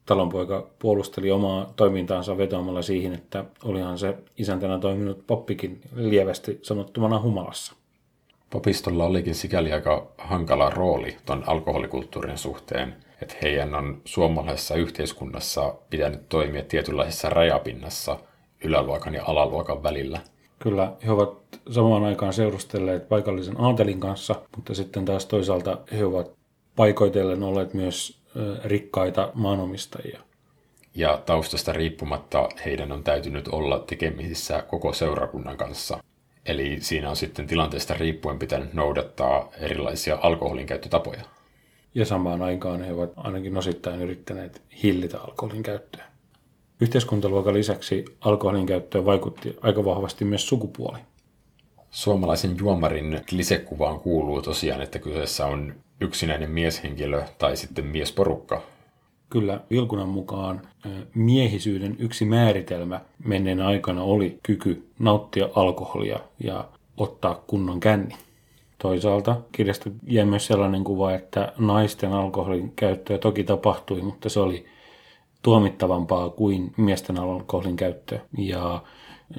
talonpoika 0.06 0.70
puolusteli 0.80 1.32
omaa 1.32 1.74
toimintaansa 1.76 2.38
vetoamalla 2.38 2.82
siihen, 2.82 3.14
että 3.14 3.46
olihan 3.64 3.98
se 3.98 4.18
isäntänä 4.38 4.80
toiminut 4.80 5.28
poppikin 5.28 5.82
lievästi 5.96 6.60
sanottumana 6.62 7.22
humalassa. 7.22 7.76
Popistolla 8.50 9.06
olikin 9.06 9.36
sikäli 9.36 9.74
aika 9.74 10.08
hankala 10.18 10.70
rooli 10.70 11.18
tuon 11.26 11.44
alkoholikulttuurin 11.48 12.38
suhteen– 12.38 12.96
että 13.22 13.36
heidän 13.42 13.76
on 13.76 14.02
suomalaisessa 14.06 14.76
yhteiskunnassa 14.76 15.76
pitänyt 15.90 16.30
toimia 16.30 16.64
tietynlaisessa 16.64 17.30
rajapinnassa 17.30 18.20
yläluokan 18.64 19.14
ja 19.14 19.24
alaluokan 19.26 19.84
välillä. 19.84 20.22
Kyllä, 20.60 20.94
he 21.06 21.12
ovat 21.12 21.40
samaan 21.72 22.04
aikaan 22.04 22.34
seurustelleet 22.34 23.10
paikallisen 23.10 23.62
aatelin 23.62 24.00
kanssa, 24.00 24.36
mutta 24.56 24.74
sitten 24.74 25.06
taas 25.06 25.26
toisaalta 25.26 25.78
he 25.92 26.06
ovat 26.06 26.32
paikoitellen 26.76 27.44
olleet 27.44 27.74
myös 27.74 28.20
rikkaita 28.64 29.32
maanomistajia. 29.34 30.20
Ja 30.96 31.22
taustasta 31.26 31.74
riippumatta 31.74 32.50
heidän 32.66 32.92
on 32.92 33.04
täytynyt 33.04 33.48
olla 33.48 33.80
tekemisissä 33.80 34.64
koko 34.68 34.94
seurakunnan 34.94 35.58
kanssa. 35.58 36.04
Eli 36.50 36.78
siinä 36.82 37.10
on 37.10 37.16
sitten 37.16 37.48
tilanteesta 37.48 37.94
riippuen 37.94 38.40
pitänyt 38.40 38.74
noudattaa 38.74 39.50
erilaisia 39.60 40.18
alkoholin 40.22 40.66
käyttötapoja. 40.66 41.22
Ja 41.96 42.06
samaan 42.06 42.42
aikaan 42.42 42.84
he 42.84 42.94
ovat 42.94 43.12
ainakin 43.16 43.58
osittain 43.58 44.02
yrittäneet 44.02 44.62
hillitä 44.84 45.20
alkoholin 45.20 45.64
käyttöä. 45.64 46.04
Yhteiskuntaluokan 46.82 47.54
lisäksi 47.54 48.06
alkoholin 48.22 48.66
käyttöön 48.66 49.06
vaikutti 49.06 49.58
aika 49.62 49.86
vahvasti 49.86 50.26
myös 50.26 50.48
sukupuoli. 50.48 51.00
Suomalaisen 51.92 52.58
juomarin 52.60 53.22
klisekuvaan 53.30 54.00
kuuluu 54.00 54.42
tosiaan, 54.42 54.82
että 54.82 55.00
kyseessä 55.00 55.46
on 55.46 55.76
yksinäinen 56.02 56.52
mieshenkilö 56.52 57.24
tai 57.38 57.58
sitten 57.58 57.86
miesporukka. 57.86 58.62
Kyllä 59.30 59.60
Vilkunan 59.70 60.10
mukaan 60.10 60.62
miehisyyden 61.16 61.96
yksi 62.00 62.26
määritelmä 62.26 63.02
menneen 63.26 63.62
aikana 63.62 64.04
oli 64.04 64.40
kyky 64.44 64.88
nauttia 65.00 65.50
alkoholia 65.56 66.20
ja 66.44 66.66
ottaa 66.98 67.44
kunnon 67.48 67.80
känni. 67.80 68.16
Toisaalta 68.78 69.36
kirjasta 69.52 69.90
jäi 70.08 70.26
myös 70.26 70.48
sellainen 70.48 70.84
kuva, 70.84 71.14
että 71.14 71.54
naisten 71.58 72.14
alkoholin 72.14 72.74
käyttöä 72.76 73.18
toki 73.18 73.44
tapahtui, 73.44 74.02
mutta 74.02 74.30
se 74.30 74.40
oli 74.40 74.66
tuomittavampaa 75.42 76.30
kuin 76.30 76.74
miesten 76.78 77.20
alkoholin 77.20 77.76
käyttö. 77.76 78.20
Ja 78.38 78.84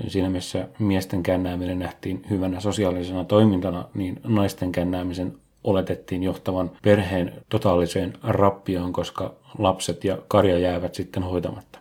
siinä 0.09 0.28
mielessä 0.28 0.68
miesten 0.78 1.23
kännääminen 1.23 1.78
nähtiin 1.78 2.23
hyvänä 2.30 2.61
sosiaalisena 2.61 3.25
toimintana, 3.25 3.85
niin 3.94 4.20
naisten 4.25 4.73
kännäämisen 4.73 5.38
oletettiin 5.64 6.23
johtavan 6.23 6.71
perheen 6.83 7.33
totaaliseen 7.49 8.12
rappioon, 8.23 8.93
koska 8.93 9.35
lapset 9.59 10.05
ja 10.05 10.19
karja 10.29 10.59
jäävät 10.59 10.95
sitten 10.95 11.23
hoitamatta. 11.23 11.79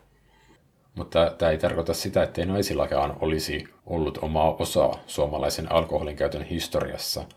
Mutta 0.94 1.34
tämä 1.38 1.50
ei 1.50 1.58
tarkoita 1.58 1.94
sitä, 1.94 2.22
ettei 2.22 2.46
naisillakaan 2.46 3.16
olisi 3.20 3.64
ollut 3.86 4.18
omaa 4.22 4.54
osaa 4.54 4.98
suomalaisen 5.06 5.72
alkoholin 5.72 6.16
käytön 6.16 6.42
historiassa– 6.42 7.24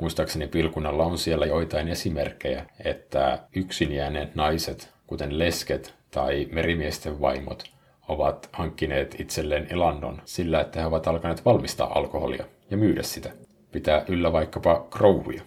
Muistaakseni 0.00 0.46
Pilkunalla 0.46 1.04
on 1.04 1.18
siellä 1.18 1.46
joitain 1.46 1.88
esimerkkejä, 1.88 2.66
että 2.84 3.38
yksin 3.54 3.92
jääneet 3.92 4.34
naiset, 4.34 4.90
kuten 5.06 5.38
lesket 5.38 5.94
tai 6.10 6.48
merimiesten 6.52 7.20
vaimot, 7.20 7.64
ovat 8.08 8.48
hankkineet 8.52 9.20
itselleen 9.20 9.66
elannon 9.70 10.22
sillä, 10.24 10.60
että 10.60 10.80
he 10.80 10.86
ovat 10.86 11.06
alkaneet 11.06 11.44
valmistaa 11.44 11.98
alkoholia 11.98 12.44
ja 12.70 12.76
myydä 12.76 13.02
sitä. 13.02 13.30
Pitää 13.72 14.04
yllä 14.08 14.32
vaikkapa 14.32 14.86
krouvia. 14.90 15.42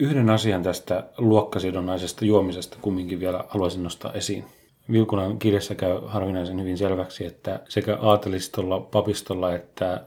Yhden 0.00 0.30
asian 0.30 0.62
tästä 0.62 1.04
luokkasidonnaisesta 1.18 2.24
juomisesta 2.24 2.76
kumminkin 2.82 3.20
vielä 3.20 3.44
haluaisin 3.48 3.82
nostaa 3.82 4.12
esiin. 4.12 4.44
Vilkunan 4.92 5.38
kirjassa 5.38 5.74
käy 5.74 6.00
harvinaisen 6.06 6.60
hyvin 6.60 6.78
selväksi, 6.78 7.26
että 7.26 7.60
sekä 7.68 7.98
aatelistolla, 8.00 8.80
papistolla 8.80 9.54
että 9.54 10.04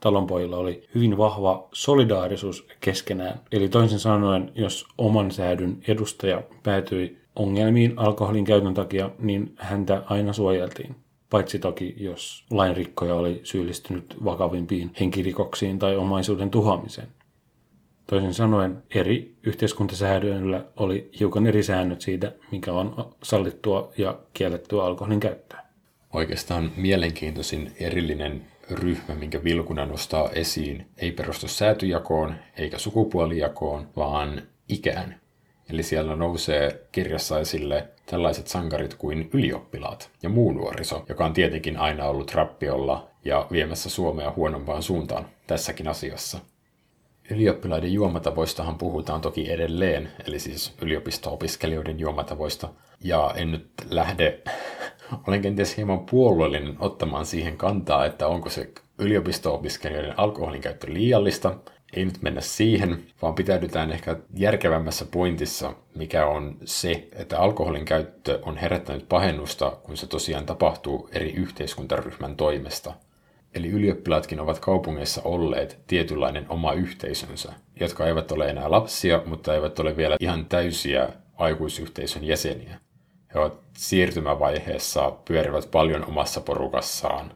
talonpojilla 0.00 0.56
oli 0.56 0.88
hyvin 0.94 1.18
vahva 1.18 1.68
solidaarisuus 1.72 2.66
keskenään. 2.80 3.40
Eli 3.52 3.68
toisin 3.68 3.98
sanoen, 3.98 4.52
jos 4.54 4.86
oman 4.98 5.30
säädyn 5.30 5.78
edustaja 5.88 6.42
päätyi 6.62 7.18
ongelmiin 7.36 7.92
alkoholin 7.96 8.44
käytön 8.44 8.74
takia, 8.74 9.10
niin 9.18 9.54
häntä 9.56 10.02
aina 10.06 10.32
suojeltiin. 10.32 10.96
Paitsi 11.30 11.58
toki, 11.58 11.94
jos 11.98 12.44
lainrikkoja 12.50 13.14
oli 13.14 13.40
syyllistynyt 13.42 14.16
vakavimpiin 14.24 14.90
henkirikoksiin 15.00 15.78
tai 15.78 15.96
omaisuuden 15.96 16.50
tuhoamiseen. 16.50 17.08
Toisin 18.06 18.34
sanoen, 18.34 18.82
eri 18.94 19.34
yhteiskuntasäädöillä 19.42 20.64
oli 20.76 21.10
hiukan 21.20 21.46
eri 21.46 21.62
säännöt 21.62 22.00
siitä, 22.00 22.32
mikä 22.50 22.72
on 22.72 23.14
sallittua 23.22 23.92
ja 23.98 24.18
kiellettyä 24.32 24.84
alkoholin 24.84 25.20
käyttöä. 25.20 25.64
Oikeastaan 26.12 26.70
mielenkiintoisin 26.76 27.72
erillinen 27.80 28.46
ryhmä, 28.70 29.14
minkä 29.14 29.44
Vilkuna 29.44 29.86
nostaa 29.86 30.30
esiin, 30.30 30.86
ei 30.96 31.12
perustu 31.12 31.48
säätyjakoon 31.48 32.34
eikä 32.56 32.78
sukupuolijakoon, 32.78 33.88
vaan 33.96 34.42
ikään. 34.68 35.20
Eli 35.70 35.82
siellä 35.82 36.16
nousee 36.16 36.86
kirjassa 36.92 37.40
esille 37.40 37.88
tällaiset 38.06 38.48
sankarit 38.48 38.94
kuin 38.94 39.30
ylioppilaat 39.32 40.10
ja 40.22 40.28
muu 40.28 40.52
nuoriso, 40.52 41.04
joka 41.08 41.24
on 41.24 41.32
tietenkin 41.32 41.76
aina 41.76 42.04
ollut 42.04 42.34
rappiolla 42.34 43.08
ja 43.24 43.46
viemässä 43.52 43.90
Suomea 43.90 44.32
huonompaan 44.36 44.82
suuntaan 44.82 45.26
tässäkin 45.46 45.88
asiassa. 45.88 46.38
Ylioppilaiden 47.30 47.92
juomatavoistahan 47.92 48.78
puhutaan 48.78 49.20
toki 49.20 49.50
edelleen, 49.52 50.08
eli 50.26 50.38
siis 50.38 50.74
yliopisto-opiskelijoiden 50.80 52.00
juomatavoista. 52.00 52.68
Ja 53.00 53.34
en 53.36 53.52
nyt 53.52 53.70
lähde, 53.90 54.40
olen 55.26 55.42
kenties 55.42 55.76
hieman 55.76 56.06
puolueellinen 56.06 56.76
ottamaan 56.78 57.26
siihen 57.26 57.56
kantaa, 57.56 58.06
että 58.06 58.28
onko 58.28 58.50
se 58.50 58.70
yliopisto-opiskelijoiden 58.98 60.18
alkoholin 60.18 60.60
käyttö 60.60 60.92
liiallista. 60.92 61.54
Ei 61.92 62.04
nyt 62.04 62.22
mennä 62.22 62.40
siihen, 62.40 63.04
vaan 63.22 63.34
pitäydytään 63.34 63.92
ehkä 63.92 64.16
järkevämmässä 64.34 65.04
pointissa, 65.04 65.72
mikä 65.94 66.26
on 66.26 66.56
se, 66.64 67.08
että 67.12 67.38
alkoholin 67.38 67.84
käyttö 67.84 68.38
on 68.42 68.56
herättänyt 68.56 69.08
pahennusta, 69.08 69.70
kun 69.70 69.96
se 69.96 70.06
tosiaan 70.06 70.46
tapahtuu 70.46 71.08
eri 71.12 71.32
yhteiskuntaryhmän 71.32 72.36
toimesta– 72.36 72.92
Eli 73.54 73.68
ylioppilaatkin 73.68 74.40
ovat 74.40 74.58
kaupungeissa 74.58 75.22
olleet 75.24 75.78
tietynlainen 75.86 76.46
oma 76.48 76.72
yhteisönsä, 76.72 77.52
jotka 77.80 78.06
eivät 78.06 78.32
ole 78.32 78.50
enää 78.50 78.70
lapsia, 78.70 79.22
mutta 79.26 79.54
eivät 79.54 79.78
ole 79.78 79.96
vielä 79.96 80.16
ihan 80.20 80.46
täysiä 80.46 81.08
aikuisyhteisön 81.36 82.24
jäseniä. 82.24 82.80
He 83.34 83.38
ovat 83.38 83.54
siirtymävaiheessa, 83.76 85.12
pyörivät 85.28 85.70
paljon 85.70 86.04
omassa 86.04 86.40
porukassaan 86.40 87.32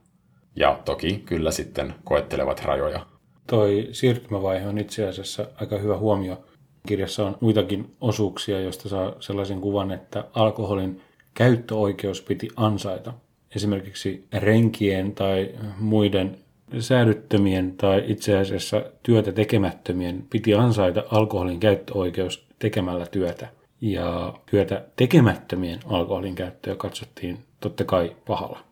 ja 0.57 0.79
toki 0.85 1.23
kyllä 1.27 1.51
sitten 1.51 1.95
koettelevat 2.05 2.65
rajoja. 2.65 3.07
Toi 3.47 3.89
siirtymävaihe 3.93 4.69
on 4.69 4.79
itse 4.79 5.09
asiassa 5.09 5.47
aika 5.61 5.79
hyvä 5.79 5.97
huomio. 5.97 6.45
Kirjassa 6.87 7.27
on 7.27 7.37
muitakin 7.41 7.97
osuuksia, 8.01 8.61
joista 8.61 8.89
saa 8.89 9.13
sellaisen 9.21 9.61
kuvan, 9.61 9.91
että 9.91 10.25
alkoholin 10.35 11.01
käyttöoikeus 11.35 12.23
piti 12.23 12.49
ansaita– 12.57 13.13
esimerkiksi 13.57 14.27
renkien 14.33 15.15
tai 15.15 15.55
muiden 15.79 16.39
säädyttömien 16.79 17.77
tai 17.77 18.05
itse 18.07 18.39
asiassa 18.39 18.83
työtä 19.03 19.33
tekemättömien 19.33 20.27
piti 20.31 20.55
ansaita 20.55 21.05
alkoholin 21.11 21.61
käyttöoikeus 21.61 22.49
tekemällä 22.59 23.07
työtä. 23.07 23.49
Ja 23.81 24.35
työtä 24.51 24.85
tekemättömien 24.97 25.81
alkoholin 25.87 26.35
käyttöä 26.35 26.77
katsottiin 26.77 27.39
totta 27.61 27.85
kai 27.85 28.17
pahalla. 28.27 28.65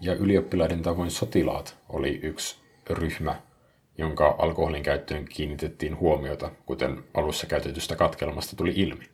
Ja 0.00 0.14
ylioppilaiden 0.14 0.82
tavoin 0.82 1.10
sotilaat 1.10 1.76
oli 1.88 2.20
yksi 2.22 2.56
ryhmä, 2.90 3.36
jonka 3.98 4.34
alkoholin 4.38 4.82
käyttöön 4.82 5.24
kiinnitettiin 5.24 5.98
huomiota, 5.98 6.50
kuten 6.66 7.04
alussa 7.14 7.46
käytetystä 7.46 7.96
katkelmasta 7.96 8.56
tuli 8.56 8.72
ilmi. 8.76 9.04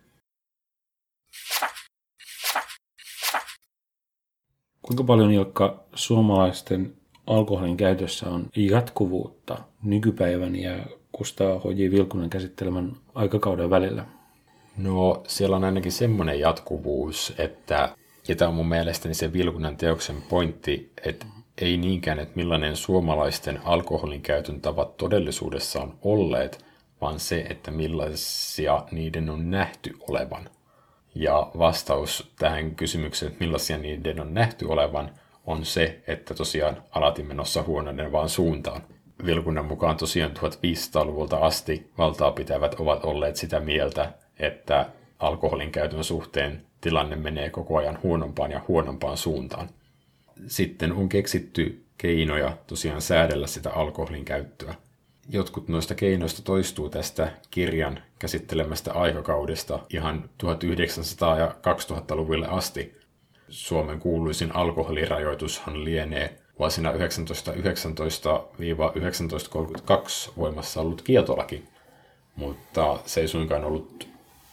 Kuinka 4.90 5.04
paljon, 5.04 5.32
Ilkka, 5.32 5.85
suomalaisten 5.94 6.92
alkoholin 7.26 7.76
käytössä 7.76 8.30
on 8.30 8.47
jatkuvuutta 8.56 9.59
nykypäivän 9.82 10.56
ja 10.56 10.73
Kustaa 11.12 11.59
H.J. 11.59 11.90
Vilkunen 11.90 12.30
käsittelemän 12.30 12.97
aikakauden 13.14 13.70
välillä? 13.70 14.06
No, 14.76 15.23
siellä 15.26 15.56
on 15.56 15.64
ainakin 15.64 15.92
semmoinen 15.92 16.40
jatkuvuus, 16.40 17.32
että, 17.38 17.94
ja 18.28 18.37
tämä 18.37 18.49
on 18.49 18.54
mun 18.54 18.68
mielestäni 18.68 19.14
se 19.14 19.32
Vilkunen 19.32 19.76
teoksen 19.76 20.23
pointti, 20.28 20.92
että 21.04 21.26
ei 21.59 21.76
niinkään, 21.76 22.18
että 22.18 22.37
millainen 22.37 22.76
suomalaisten 22.76 23.61
alkoholin 23.64 24.23
käytön 24.23 24.61
tavat 24.61 24.97
todellisuudessa 24.97 25.82
on 25.82 25.99
olleet, 26.02 26.64
vaan 27.00 27.20
se, 27.20 27.47
että 27.50 27.70
millaisia 27.70 28.85
niiden 28.90 29.30
on 29.30 29.50
nähty 29.50 29.97
olevan– 30.09 30.50
ja 31.14 31.50
vastaus 31.58 32.32
tähän 32.38 32.75
kysymykseen, 32.75 33.32
että 33.32 33.44
millaisia 33.44 33.78
niiden 33.78 34.20
on 34.20 34.34
nähty 34.34 34.64
olevan, 34.64 35.10
on 35.46 35.64
se, 35.64 36.00
että 36.06 36.34
tosiaan 36.34 36.82
alati 36.90 37.23
menossa 37.23 37.64
vaan 38.12 38.28
suuntaan. 38.28 38.82
Vilkunnan 39.26 39.64
mukaan 39.64 39.96
tosiaan 39.96 40.32
1500-luvulta 40.36 41.36
asti 41.36 41.90
valtaa 41.99 42.32
pitävät 42.32 42.75
ovat 42.75 43.04
olleet 43.04 43.36
sitä 43.36 43.60
mieltä, 43.60 44.12
että 44.38 44.86
alkoholin 45.18 45.73
käytön 45.73 46.04
suhteen 46.04 46.66
tilanne 46.80 47.16
menee 47.16 47.50
koko 47.50 47.76
ajan 47.76 47.99
huonompaan 48.02 48.50
ja 48.50 48.60
huonompaan 48.68 49.16
suuntaan. 49.16 49.68
Sitten 50.46 50.92
on 50.92 51.08
keksitty 51.08 51.84
keinoja 51.99 52.56
tosiaan 52.66 53.02
säädellä 53.02 53.46
sitä 53.46 53.70
alkoholin 53.70 54.25
käyttöä 54.25 54.75
jotkut 55.32 55.69
noista 55.69 55.95
keinoista 55.95 56.43
toistuu 56.43 56.88
tästä 56.88 57.32
kirjan 57.50 58.02
käsittelemästä 58.19 58.93
aikakaudesta 58.93 59.78
ihan 59.90 60.30
1900- 60.45 61.38
ja 61.38 61.54
2000-luvulle 61.62 62.47
asti. 62.47 63.00
Suomen 63.49 64.00
kuuluisin 64.00 64.56
alkoholirajoitushan 64.56 65.84
lienee 65.84 66.38
vuosina 66.58 66.93
1919-1932 66.93 66.97
voimassa 70.36 70.80
ollut 70.80 71.02
kieltolaki, 71.02 71.64
mutta 72.36 72.99
se 73.06 73.21
ei 73.21 73.28
suinkaan 73.28 73.64
ollut 73.64 74.08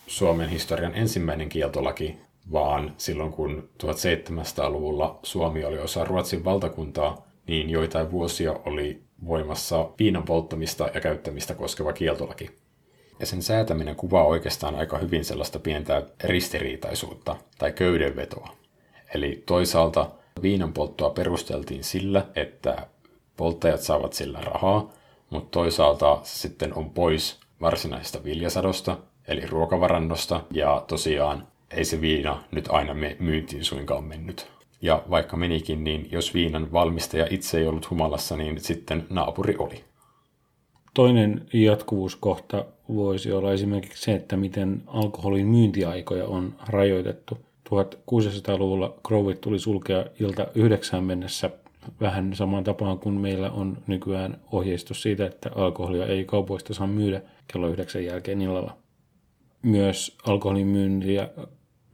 Suomen 0.08 0.50
historian 0.50 0.96
ensimmäinen 0.96 1.50
kieltolaki, 1.50 2.18
vaan 2.52 2.94
silloin 2.98 3.32
kun 3.32 3.70
1700-luvulla 3.84 5.20
Suomi 5.24 5.66
oli 5.66 5.80
osa 5.80 6.06
Ruotsin 6.06 6.46
valtakuntaa, 6.46 7.28
niin 7.48 7.70
joitain 7.70 8.12
vuosia 8.12 8.54
oli 8.66 9.07
voimassa 9.26 9.90
viinan 10.00 10.24
polttamista 10.24 10.90
ja 10.94 11.02
käyttämistä 11.02 11.54
koskeva 11.56 11.94
kieltolaki. 11.94 12.50
Ja 13.20 13.26
sen 13.26 13.42
säätäminen 13.42 13.96
kuvaa 13.96 14.24
oikeastaan 14.24 14.76
aika 14.76 14.98
hyvin 14.98 15.26
sellaista 15.26 15.60
pientä 15.60 16.04
ristiriitaisuutta 16.24 17.36
tai 17.58 17.72
köydenvetoa. 17.72 18.50
Eli 19.14 19.44
toisaalta 19.46 20.12
viinan 20.42 20.74
polttoa 20.74 21.10
perusteltiin 21.10 21.84
sillä, 21.84 22.26
että 22.36 22.88
polttajat 23.38 23.82
saavat 23.82 24.14
sillä 24.14 24.42
rahaa, 24.42 24.94
mutta 25.30 25.50
toisaalta 25.52 26.20
se 26.24 26.40
sitten 26.40 26.74
on 26.74 26.90
pois 26.90 27.40
varsinaisesta 27.62 28.24
viljasadosta, 28.24 28.98
eli 29.28 29.42
ruokavarannosta, 29.46 30.42
ja 30.52 30.84
tosiaan 30.88 31.48
ei 31.72 31.86
se 31.86 32.02
viina 32.02 32.44
nyt 32.52 32.68
aina 32.70 32.94
myyntiin 33.20 33.64
suinkaan 33.64 34.04
mennyt. 34.04 34.57
Ja 34.82 35.04
vaikka 35.10 35.38
menikin, 35.38 35.84
niin 35.84 36.08
jos 36.12 36.34
viinan 36.34 36.72
valmistaja 36.72 37.28
itse 37.30 37.58
ei 37.58 37.68
ollut 37.68 37.90
humalassa, 37.90 38.38
niin 38.38 38.60
sitten 38.60 39.06
naapuri 39.10 39.56
oli. 39.58 39.84
Toinen 40.94 41.46
jatkuvuuskohta 41.54 42.66
voisi 42.96 43.32
olla 43.32 43.54
esimerkiksi 43.54 44.04
se, 44.04 44.16
että 44.16 44.38
miten 44.38 44.84
alkoholin 44.88 45.48
myyntiaikoja 45.48 46.26
on 46.26 46.56
rajoitettu. 46.68 47.38
1600-luvulla 47.70 48.94
Crowit 49.08 49.42
tuli 49.42 49.60
sulkea 49.60 50.06
ilta 50.20 50.48
yhdeksään 50.56 51.04
mennessä 51.04 51.50
vähän 52.02 52.36
samaan 52.36 52.64
tapaan 52.64 53.00
kuin 53.00 53.16
meillä 53.16 53.52
on 53.52 53.78
nykyään 53.88 54.38
ohjeistus 54.52 55.02
siitä, 55.02 55.26
että 55.26 55.52
alkoholia 55.56 56.06
ei 56.06 56.26
kaupoista 56.26 56.74
saa 56.74 56.88
myydä 56.88 57.22
kello 57.54 57.68
yhdeksän 57.68 58.06
jälkeen 58.06 58.42
illalla. 58.42 58.78
Myös 59.62 60.18
alkoholin 60.26 60.68
myyntiä 60.68 61.30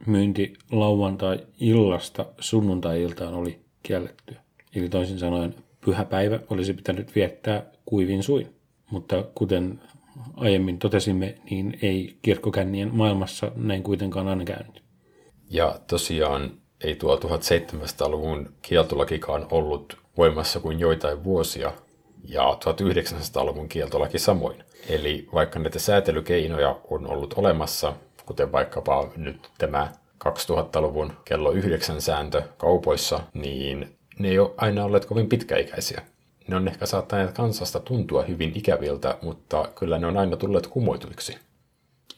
myynti 0.06 0.52
lauantai-illasta 0.70 2.26
sunnuntai-iltaan 2.40 3.34
oli 3.34 3.60
kielletty. 3.82 4.36
Eli 4.74 4.88
toisin 4.88 5.18
sanoen 5.18 5.54
pyhäpäivä 5.84 6.38
olisi 6.50 6.74
pitänyt 6.74 7.14
viettää 7.14 7.66
kuivin 7.86 8.22
suin. 8.22 8.54
Mutta 8.90 9.24
kuten 9.34 9.80
aiemmin 10.36 10.78
totesimme, 10.78 11.34
niin 11.50 11.78
ei 11.82 12.16
kirkkokännien 12.22 12.94
maailmassa 12.94 13.52
näin 13.56 13.82
kuitenkaan 13.82 14.28
aina 14.28 14.44
käynyt. 14.44 14.82
Ja 15.50 15.80
tosiaan 15.86 16.50
ei 16.84 16.94
tuo 16.94 17.16
1700-luvun 17.16 18.48
kieltolakikaan 18.62 19.46
ollut 19.50 19.96
voimassa 20.16 20.60
kuin 20.60 20.80
joitain 20.80 21.24
vuosia, 21.24 21.72
ja 22.28 22.58
1900-luvun 22.64 23.68
kieltolaki 23.68 24.18
samoin. 24.18 24.64
Eli 24.88 25.28
vaikka 25.34 25.58
näitä 25.58 25.78
säätelykeinoja 25.78 26.80
on 26.90 27.06
ollut 27.06 27.34
olemassa, 27.36 27.92
kuten 28.26 28.52
vaikkapa 28.52 29.08
nyt 29.16 29.50
tämä 29.58 29.92
2000-luvun 30.28 31.12
kello 31.24 31.50
yhdeksän 31.50 32.00
sääntö 32.00 32.42
kaupoissa, 32.56 33.20
niin 33.34 33.96
ne 34.18 34.28
ei 34.28 34.38
ole 34.38 34.50
aina 34.56 34.84
olleet 34.84 35.04
kovin 35.04 35.28
pitkäikäisiä. 35.28 36.02
Ne 36.48 36.56
on 36.56 36.68
ehkä 36.68 36.86
saattaneet 36.86 37.32
kansasta 37.32 37.80
tuntua 37.80 38.22
hyvin 38.22 38.52
ikäviltä, 38.54 39.18
mutta 39.22 39.68
kyllä 39.74 39.98
ne 39.98 40.06
on 40.06 40.16
aina 40.16 40.36
tulleet 40.36 40.66
kumoituiksi. 40.66 41.38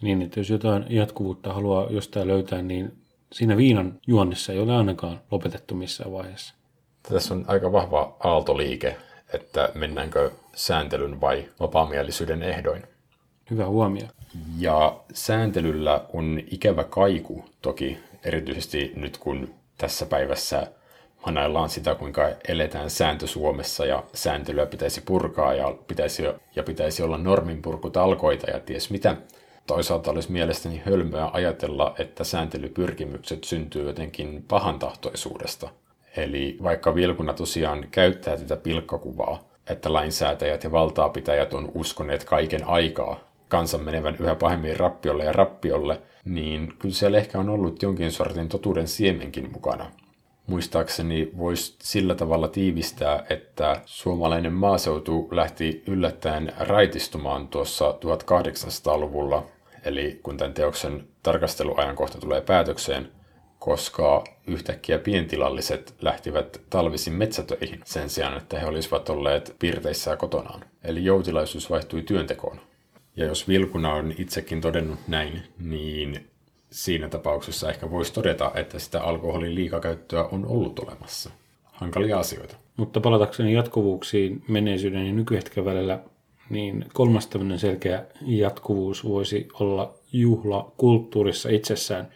Niin, 0.03 0.23
että 0.23 0.41
jos 0.41 0.51
jotain 0.51 0.87
jatkuvuutta 0.89 1.53
haluaa 1.53 1.87
jostain 1.91 2.29
löytää, 2.29 2.63
niin 2.63 2.93
siinä 3.33 3.57
viinan 3.57 4.01
juonnissa 4.07 4.53
ei 4.53 4.59
ole 4.59 4.77
ainakaan 4.77 5.21
lopetettu 5.31 5.75
missään 5.75 6.13
vaiheessa. 6.13 6.55
Tässä 7.03 7.35
on 7.35 7.45
aika 7.49 7.73
vahva 7.73 8.17
aaltoliike, 8.21 8.97
että 9.33 9.69
mennäänkö 9.75 10.31
sääntelyn 10.55 11.21
vai 11.21 11.49
vapaamielisyyden 11.61 12.43
ehdoin. 12.43 12.83
Hyvä 13.51 13.67
huomio. 13.67 14.07
Ja 14.59 14.97
sääntelyllä 15.13 16.05
on 16.13 16.41
ikävä 16.51 16.85
kaiku 16.85 17.45
toki, 17.63 17.99
erityisesti 18.25 18.93
nyt 18.97 19.19
kun 19.19 19.55
tässä 19.79 20.07
päivässä 20.07 20.67
hanaillaan 21.17 21.69
sitä, 21.69 21.95
kuinka 21.95 22.29
eletään 22.49 22.91
sääntö 22.91 23.27
Suomessa 23.27 23.87
ja 23.87 24.03
sääntelyä 24.15 24.67
pitäisi 24.67 25.01
purkaa 25.01 25.55
ja 25.55 25.75
pitäisi, 25.87 26.23
ja 26.57 26.63
pitäisi 26.63 27.03
olla 27.03 27.19
norminpurkutalkoita 27.19 28.51
ja 28.51 28.61
ties 28.61 28.91
mitä. 28.91 29.17
Toisaalta 29.67 30.11
olisi 30.11 30.33
mielestäni 30.33 30.83
hölmöä 30.87 31.31
ajatella, 31.33 31.95
että 31.99 32.25
sääntelypyrkimykset 32.25 33.45
syntyy 33.45 33.87
jotenkin 33.87 34.45
pahantahtoisuudesta. 34.49 35.69
Eli 36.17 36.59
vaikka 36.63 36.95
Vilkuna 36.95 37.33
tosiaan 37.33 37.89
käyttää 37.91 38.37
tätä 38.37 38.57
pilkkakuvaa, 38.57 39.43
että 39.71 39.93
lainsäätäjät 39.93 40.65
ja 40.65 40.73
valtaapitäjät 40.73 41.55
on 41.55 41.73
uskoneet 41.75 42.25
kaiken 42.25 42.69
aikaa 42.69 43.21
kansan 43.49 43.85
menevän 43.85 44.17
yhä 44.21 44.35
pahemmin 44.35 44.77
rappiolle 44.77 45.25
ja 45.25 45.33
rappiolle, 45.33 46.03
niin 46.25 46.73
kyllä 46.79 46.95
siellä 46.95 47.19
ehkä 47.19 47.39
on 47.39 47.49
ollut 47.49 47.83
jonkin 47.83 48.13
sortin 48.13 48.49
totuuden 48.49 48.89
siemenkin 48.89 49.53
mukana. 49.53 49.91
Muistaakseni 50.47 51.31
voisi 51.37 51.77
sillä 51.83 52.15
tavalla 52.15 52.49
tiivistää, 52.49 53.27
että 53.31 53.81
suomalainen 53.85 54.53
maaseutu 54.53 55.29
lähti 55.31 55.83
yllättäen 55.87 56.53
raitistumaan 56.59 57.49
tuossa 57.49 57.91
1800-luvulla, 57.91 59.47
eli 59.85 60.21
kun 60.23 60.37
tämän 60.37 60.55
teoksen 60.55 61.09
tarkasteluajankohta 61.23 62.19
tulee 62.19 62.41
päätökseen, 62.41 63.09
koska 63.59 64.25
yhtäkkiä 64.47 64.99
pientilalliset 64.99 65.95
lähtivät 66.01 66.61
talvisin 66.71 67.13
metsätöihin 67.13 67.81
sen 67.85 68.09
sijaan, 68.09 68.37
että 68.37 68.59
he 68.59 68.67
olisivat 68.67 69.09
olleet 69.09 69.57
piirteissä 69.59 70.17
kotonaan. 70.17 70.65
Eli 70.85 71.05
joutilaisuus 71.05 71.71
vaihtui 71.71 72.03
työntekoon. 72.03 72.61
Ja 73.17 73.25
jos 73.25 73.49
Vilkuna 73.49 73.95
on 73.95 74.13
itsekin 74.19 74.61
todennut 74.61 74.99
näin, 75.09 75.43
niin 75.59 76.27
siinä 76.71 77.09
tapauksessa 77.09 77.71
ehkä 77.71 77.91
voisi 77.91 78.13
todeta, 78.13 78.53
että 78.55 78.79
sitä 78.79 79.03
alkoholin 79.03 79.55
liikakäyttöä 79.55 80.25
on 80.25 80.47
ollut 80.47 80.79
olemassa. 80.79 81.31
Hankalia 81.65 82.19
asioita. 82.19 82.57
Mutta 82.77 83.01
palatakseni 83.01 83.53
jatkuvuuksiin 83.53 84.45
menneisyyden 84.49 85.07
ja 85.07 85.13
nykyhetken 85.13 85.65
välillä, 85.65 86.01
niin 86.51 86.85
kolmas 86.93 87.27
tämmöinen 87.27 87.59
selkeä 87.59 88.05
jatkuvuus 88.27 89.05
voisi 89.05 89.49
olla 89.61 89.95
juhla 90.13 90.73
kulttuurissa 90.77 91.49
itsessään. 91.49 92.09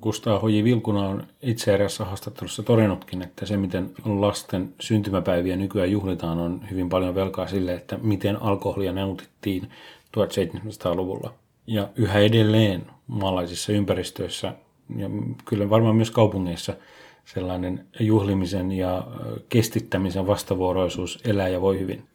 Gustav 0.00 0.42
H.J. 0.42 0.64
Vilkuna 0.64 1.08
on 1.08 1.26
itse 1.42 1.74
erässä 1.74 2.04
haastattelussa 2.04 2.62
todennutkin, 2.62 3.22
että 3.22 3.46
se 3.46 3.56
miten 3.56 3.90
lasten 4.04 4.74
syntymäpäiviä 4.80 5.56
nykyään 5.56 5.90
juhlitaan 5.90 6.38
on 6.38 6.60
hyvin 6.70 6.88
paljon 6.88 7.14
velkaa 7.14 7.46
sille, 7.46 7.74
että 7.74 7.98
miten 8.02 8.42
alkoholia 8.42 8.92
nautittiin 8.92 9.70
1700-luvulla. 10.16 11.34
Ja 11.66 11.88
yhä 11.96 12.18
edelleen 12.18 12.86
maalaisissa 13.06 13.72
ympäristöissä 13.72 14.54
ja 14.96 15.10
kyllä 15.44 15.70
varmaan 15.70 15.96
myös 15.96 16.10
kaupungeissa 16.10 16.76
sellainen 17.24 17.86
juhlimisen 18.00 18.72
ja 18.72 19.06
kestittämisen 19.48 20.26
vastavuoroisuus 20.26 21.18
elää 21.24 21.48
ja 21.48 21.60
voi 21.60 21.80
hyvin. 21.80 22.08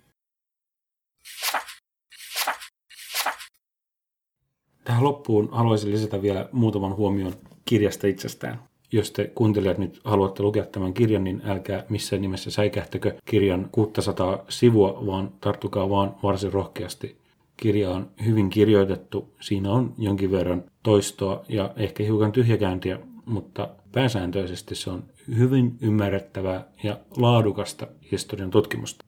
Tähän 4.84 5.04
loppuun 5.04 5.50
haluaisin 5.52 5.92
lisätä 5.92 6.22
vielä 6.22 6.50
muutaman 6.52 6.96
huomion 6.96 7.34
kirjasta 7.66 8.08
itsestään. 8.08 8.60
Jos 8.92 9.12
te 9.12 9.32
kuuntelijat 9.36 9.78
nyt 9.78 10.02
haluatte 10.04 10.44
lukea 10.44 10.66
tämän 10.66 10.94
kirjan, 10.94 11.24
niin 11.24 11.42
älkää 11.46 11.86
missään 11.90 12.22
nimessä 12.22 12.52
säikähtäkö 12.52 13.16
kirjan 13.26 13.70
600 13.72 14.46
sivua, 14.50 15.06
vaan 15.06 15.32
tarttukaa 15.42 15.90
vaan 15.90 16.16
varsin 16.24 16.54
rohkeasti 16.54 17.23
kirja 17.58 17.90
on 17.90 18.12
hyvin 18.26 18.50
kirjoitettu. 18.50 19.34
Siinä 19.40 19.72
on 19.72 19.94
jonkin 19.98 20.32
verran 20.32 20.64
toistoa 20.84 21.46
ja 21.50 21.74
ehkä 21.76 22.04
hiukan 22.04 22.32
tyhjäkäyntiä, 22.32 23.00
mutta 23.26 23.70
pääsääntöisesti 23.92 24.76
se 24.76 24.90
on 24.90 25.04
hyvin 25.38 25.78
ymmärrettävää 25.82 26.68
ja 26.84 27.00
laadukasta 27.18 27.88
historian 28.12 28.50
tutkimusta. 28.52 29.06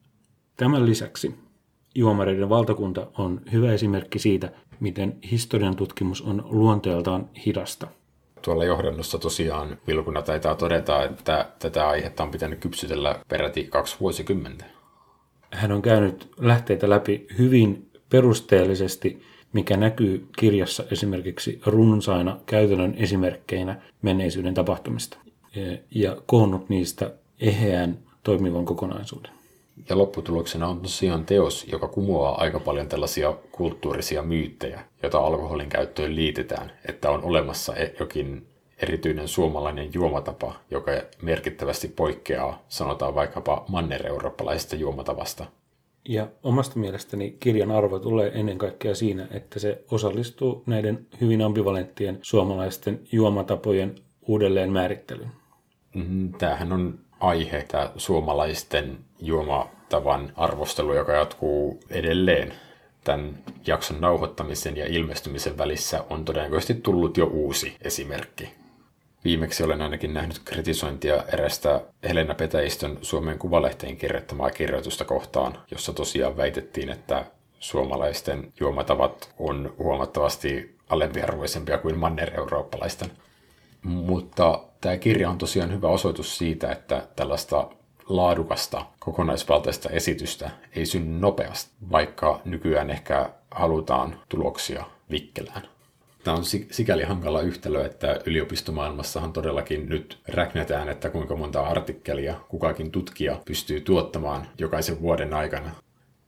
Tämän 0.56 0.86
lisäksi 0.86 1.34
Juomareiden 1.94 2.48
valtakunta 2.48 3.06
on 3.18 3.40
hyvä 3.52 3.72
esimerkki 3.72 4.18
siitä, 4.18 4.52
miten 4.80 5.18
historian 5.30 5.76
tutkimus 5.76 6.22
on 6.22 6.46
luonteeltaan 6.50 7.28
hidasta. 7.46 7.86
Tuolla 8.42 8.64
johdannossa 8.64 9.18
tosiaan 9.18 9.78
Vilkuna 9.86 10.22
taitaa 10.22 10.54
todeta, 10.54 11.04
että 11.04 11.50
tätä 11.58 11.88
aihetta 11.88 12.22
on 12.22 12.30
pitänyt 12.30 12.58
kypsytellä 12.58 13.20
peräti 13.28 13.64
kaksi 13.64 13.96
vuosikymmentä. 14.00 14.64
Hän 15.52 15.72
on 15.72 15.82
käynyt 15.82 16.30
lähteitä 16.38 16.90
läpi 16.90 17.26
hyvin 17.38 17.85
perusteellisesti, 18.10 19.22
mikä 19.52 19.76
näkyy 19.76 20.26
kirjassa 20.38 20.84
esimerkiksi 20.90 21.60
runsaina 21.66 22.40
käytännön 22.46 22.94
esimerkkeinä 22.98 23.80
menneisyyden 24.02 24.54
tapahtumista 24.54 25.18
ja 25.90 26.16
koonnut 26.26 26.68
niistä 26.68 27.10
eheän 27.40 27.98
toimivan 28.22 28.64
kokonaisuuden. 28.64 29.32
Ja 29.88 29.98
lopputuloksena 29.98 30.68
on 30.68 30.80
tosiaan 30.80 31.26
teos, 31.26 31.66
joka 31.72 31.88
kumoaa 31.88 32.40
aika 32.40 32.60
paljon 32.60 32.88
tällaisia 32.88 33.32
kulttuurisia 33.52 34.22
myyttejä, 34.22 34.84
joita 35.02 35.18
alkoholin 35.18 35.68
käyttöön 35.68 36.16
liitetään, 36.16 36.72
että 36.88 37.10
on 37.10 37.24
olemassa 37.24 37.76
e- 37.76 37.94
jokin 38.00 38.46
erityinen 38.78 39.28
suomalainen 39.28 39.94
juomatapa, 39.94 40.54
joka 40.70 40.92
merkittävästi 41.22 41.88
poikkeaa, 41.88 42.62
sanotaan 42.68 43.14
vaikkapa 43.14 43.64
manner-eurooppalaisesta 43.68 44.76
juomatavasta. 44.76 45.46
Ja 46.08 46.28
omasta 46.42 46.78
mielestäni 46.78 47.36
kirjan 47.40 47.70
arvo 47.70 47.98
tulee 47.98 48.32
ennen 48.34 48.58
kaikkea 48.58 48.94
siinä, 48.94 49.28
että 49.30 49.58
se 49.58 49.84
osallistuu 49.90 50.62
näiden 50.66 51.06
hyvin 51.20 51.42
ambivalenttien 51.42 52.18
suomalaisten 52.22 53.00
juomatapojen 53.12 53.94
uudelleen 54.26 54.72
määrittelyyn. 54.72 55.30
Mm-hmm. 55.94 56.32
Tämähän 56.32 56.72
on 56.72 56.98
aihe, 57.20 57.64
tämä 57.68 57.90
suomalaisten 57.96 58.98
juomatavan 59.20 60.32
arvostelu, 60.36 60.94
joka 60.94 61.12
jatkuu 61.12 61.80
edelleen. 61.90 62.52
Tämän 63.04 63.38
jakson 63.66 64.00
nauhoittamisen 64.00 64.76
ja 64.76 64.86
ilmestymisen 64.86 65.58
välissä 65.58 66.04
on 66.10 66.24
todennäköisesti 66.24 66.74
tullut 66.74 67.16
jo 67.16 67.26
uusi 67.26 67.76
esimerkki. 67.80 68.48
Viimeksi 69.24 69.64
olen 69.64 69.82
ainakin 69.82 70.14
nähnyt 70.14 70.40
kritisointia 70.44 71.24
erästä 71.32 71.80
Helena 72.02 72.34
Petäistön 72.34 72.98
Suomen 73.02 73.38
Kuvalehteen 73.38 73.96
kirjoittamaa 73.96 74.50
kirjoitusta 74.50 75.04
kohtaan, 75.04 75.58
jossa 75.70 75.92
tosiaan 75.92 76.36
väitettiin, 76.36 76.88
että 76.90 77.24
suomalaisten 77.58 78.52
juomatavat 78.60 79.34
on 79.38 79.74
huomattavasti 79.78 80.76
alempiarvoisempia 80.88 81.78
kuin 81.78 81.98
manner-eurooppalaisten. 81.98 83.10
Mutta 83.82 84.64
tämä 84.80 84.96
kirja 84.96 85.30
on 85.30 85.38
tosiaan 85.38 85.72
hyvä 85.72 85.88
osoitus 85.88 86.38
siitä, 86.38 86.72
että 86.72 87.08
tällaista 87.16 87.68
laadukasta, 88.08 88.86
kokonaisvaltaista 88.98 89.88
esitystä 89.90 90.50
ei 90.76 90.86
synny 90.86 91.20
nopeasti, 91.20 91.70
vaikka 91.92 92.40
nykyään 92.44 92.90
ehkä 92.90 93.30
halutaan 93.50 94.20
tuloksia 94.28 94.84
vikkelään. 95.10 95.62
Tämä 96.26 96.36
on 96.36 96.44
sikäli 96.70 97.02
hankala 97.02 97.40
yhtälö, 97.40 97.84
että 97.84 98.20
yliopistomaailmassahan 98.26 99.32
todellakin 99.32 99.88
nyt 99.88 100.18
räknetään, 100.28 100.88
että 100.88 101.10
kuinka 101.10 101.36
monta 101.36 101.60
artikkelia 101.60 102.34
kukakin 102.48 102.90
tutkija 102.90 103.40
pystyy 103.44 103.80
tuottamaan 103.80 104.46
jokaisen 104.58 105.00
vuoden 105.00 105.34
aikana. 105.34 105.70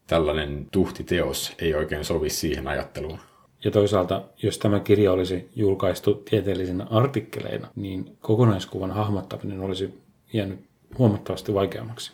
Tällainen 0.07 0.67
tuhtiteos 0.71 1.53
ei 1.59 1.75
oikein 1.75 2.05
sovi 2.05 2.31
siihen 2.31 2.69
ajatteluun. 2.69 3.19
Ja 3.65 3.71
toisaalta, 3.71 4.25
jos 4.43 4.59
tämä 4.59 4.81
kirja 4.81 5.13
olisi 5.13 5.49
julkaistu 5.57 6.15
tieteellisinä 6.15 6.87
artikkeleina, 6.91 7.69
niin 7.77 8.17
kokonaiskuvan 8.21 8.91
hahmottaminen 8.91 9.61
olisi 9.61 10.03
jäänyt 10.33 10.61
huomattavasti 10.99 11.55
vaikeammaksi. 11.55 12.13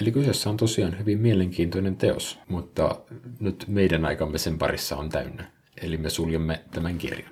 Eli 0.00 0.12
kyseessä 0.12 0.50
on 0.50 0.56
tosiaan 0.56 0.98
hyvin 0.98 1.20
mielenkiintoinen 1.20 1.96
teos, 1.96 2.38
mutta 2.48 3.00
nyt 3.40 3.64
meidän 3.68 4.04
aikamme 4.04 4.38
sen 4.38 4.58
parissa 4.58 4.96
on 4.96 5.08
täynnä. 5.08 5.53
Eli 5.82 5.96
me 5.96 6.10
suljemme 6.10 6.64
tämän 6.70 6.98
kirjan. 6.98 7.30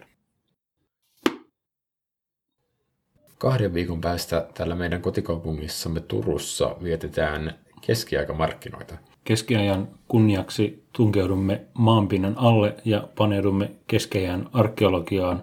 Kahden 3.39 3.75
viikon 3.75 4.01
päästä 4.01 4.47
täällä 4.55 4.75
meidän 4.75 5.03
kotikaupungissamme 5.03 6.01
Turussa 6.01 6.77
vietetään 6.83 7.59
keskiaikamarkkinoita. 7.81 8.95
Keskiajan 9.25 9.89
kunniaksi 10.09 10.85
tunkeudumme 10.93 11.61
maanpinnan 11.75 12.39
alle 12.39 12.75
ja 12.85 13.09
paneudumme 13.19 13.71
keskiajan 13.87 14.51
arkeologiaan. 14.53 15.43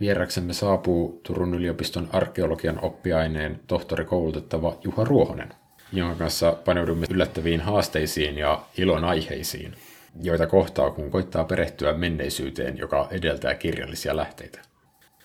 Vieraksemme 0.00 0.52
saapuu 0.52 1.20
Turun 1.22 1.54
yliopiston 1.54 2.08
arkeologian 2.12 2.84
oppiaineen 2.84 3.60
tohtori 3.66 4.04
koulutettava 4.04 4.76
Juha 4.84 5.04
Ruohonen, 5.04 5.48
jonka 5.92 6.14
kanssa 6.14 6.56
paneudumme 6.64 7.06
yllättäviin 7.10 7.60
haasteisiin 7.60 8.38
ja 8.38 8.62
ilon 8.78 9.04
aiheisiin 9.04 9.74
joita 10.22 10.46
kohtaa, 10.46 10.90
kun 10.90 11.10
koittaa 11.10 11.44
perehtyä 11.44 11.92
menneisyyteen, 11.92 12.78
joka 12.78 13.08
edeltää 13.10 13.54
kirjallisia 13.54 14.16
lähteitä. 14.16 14.60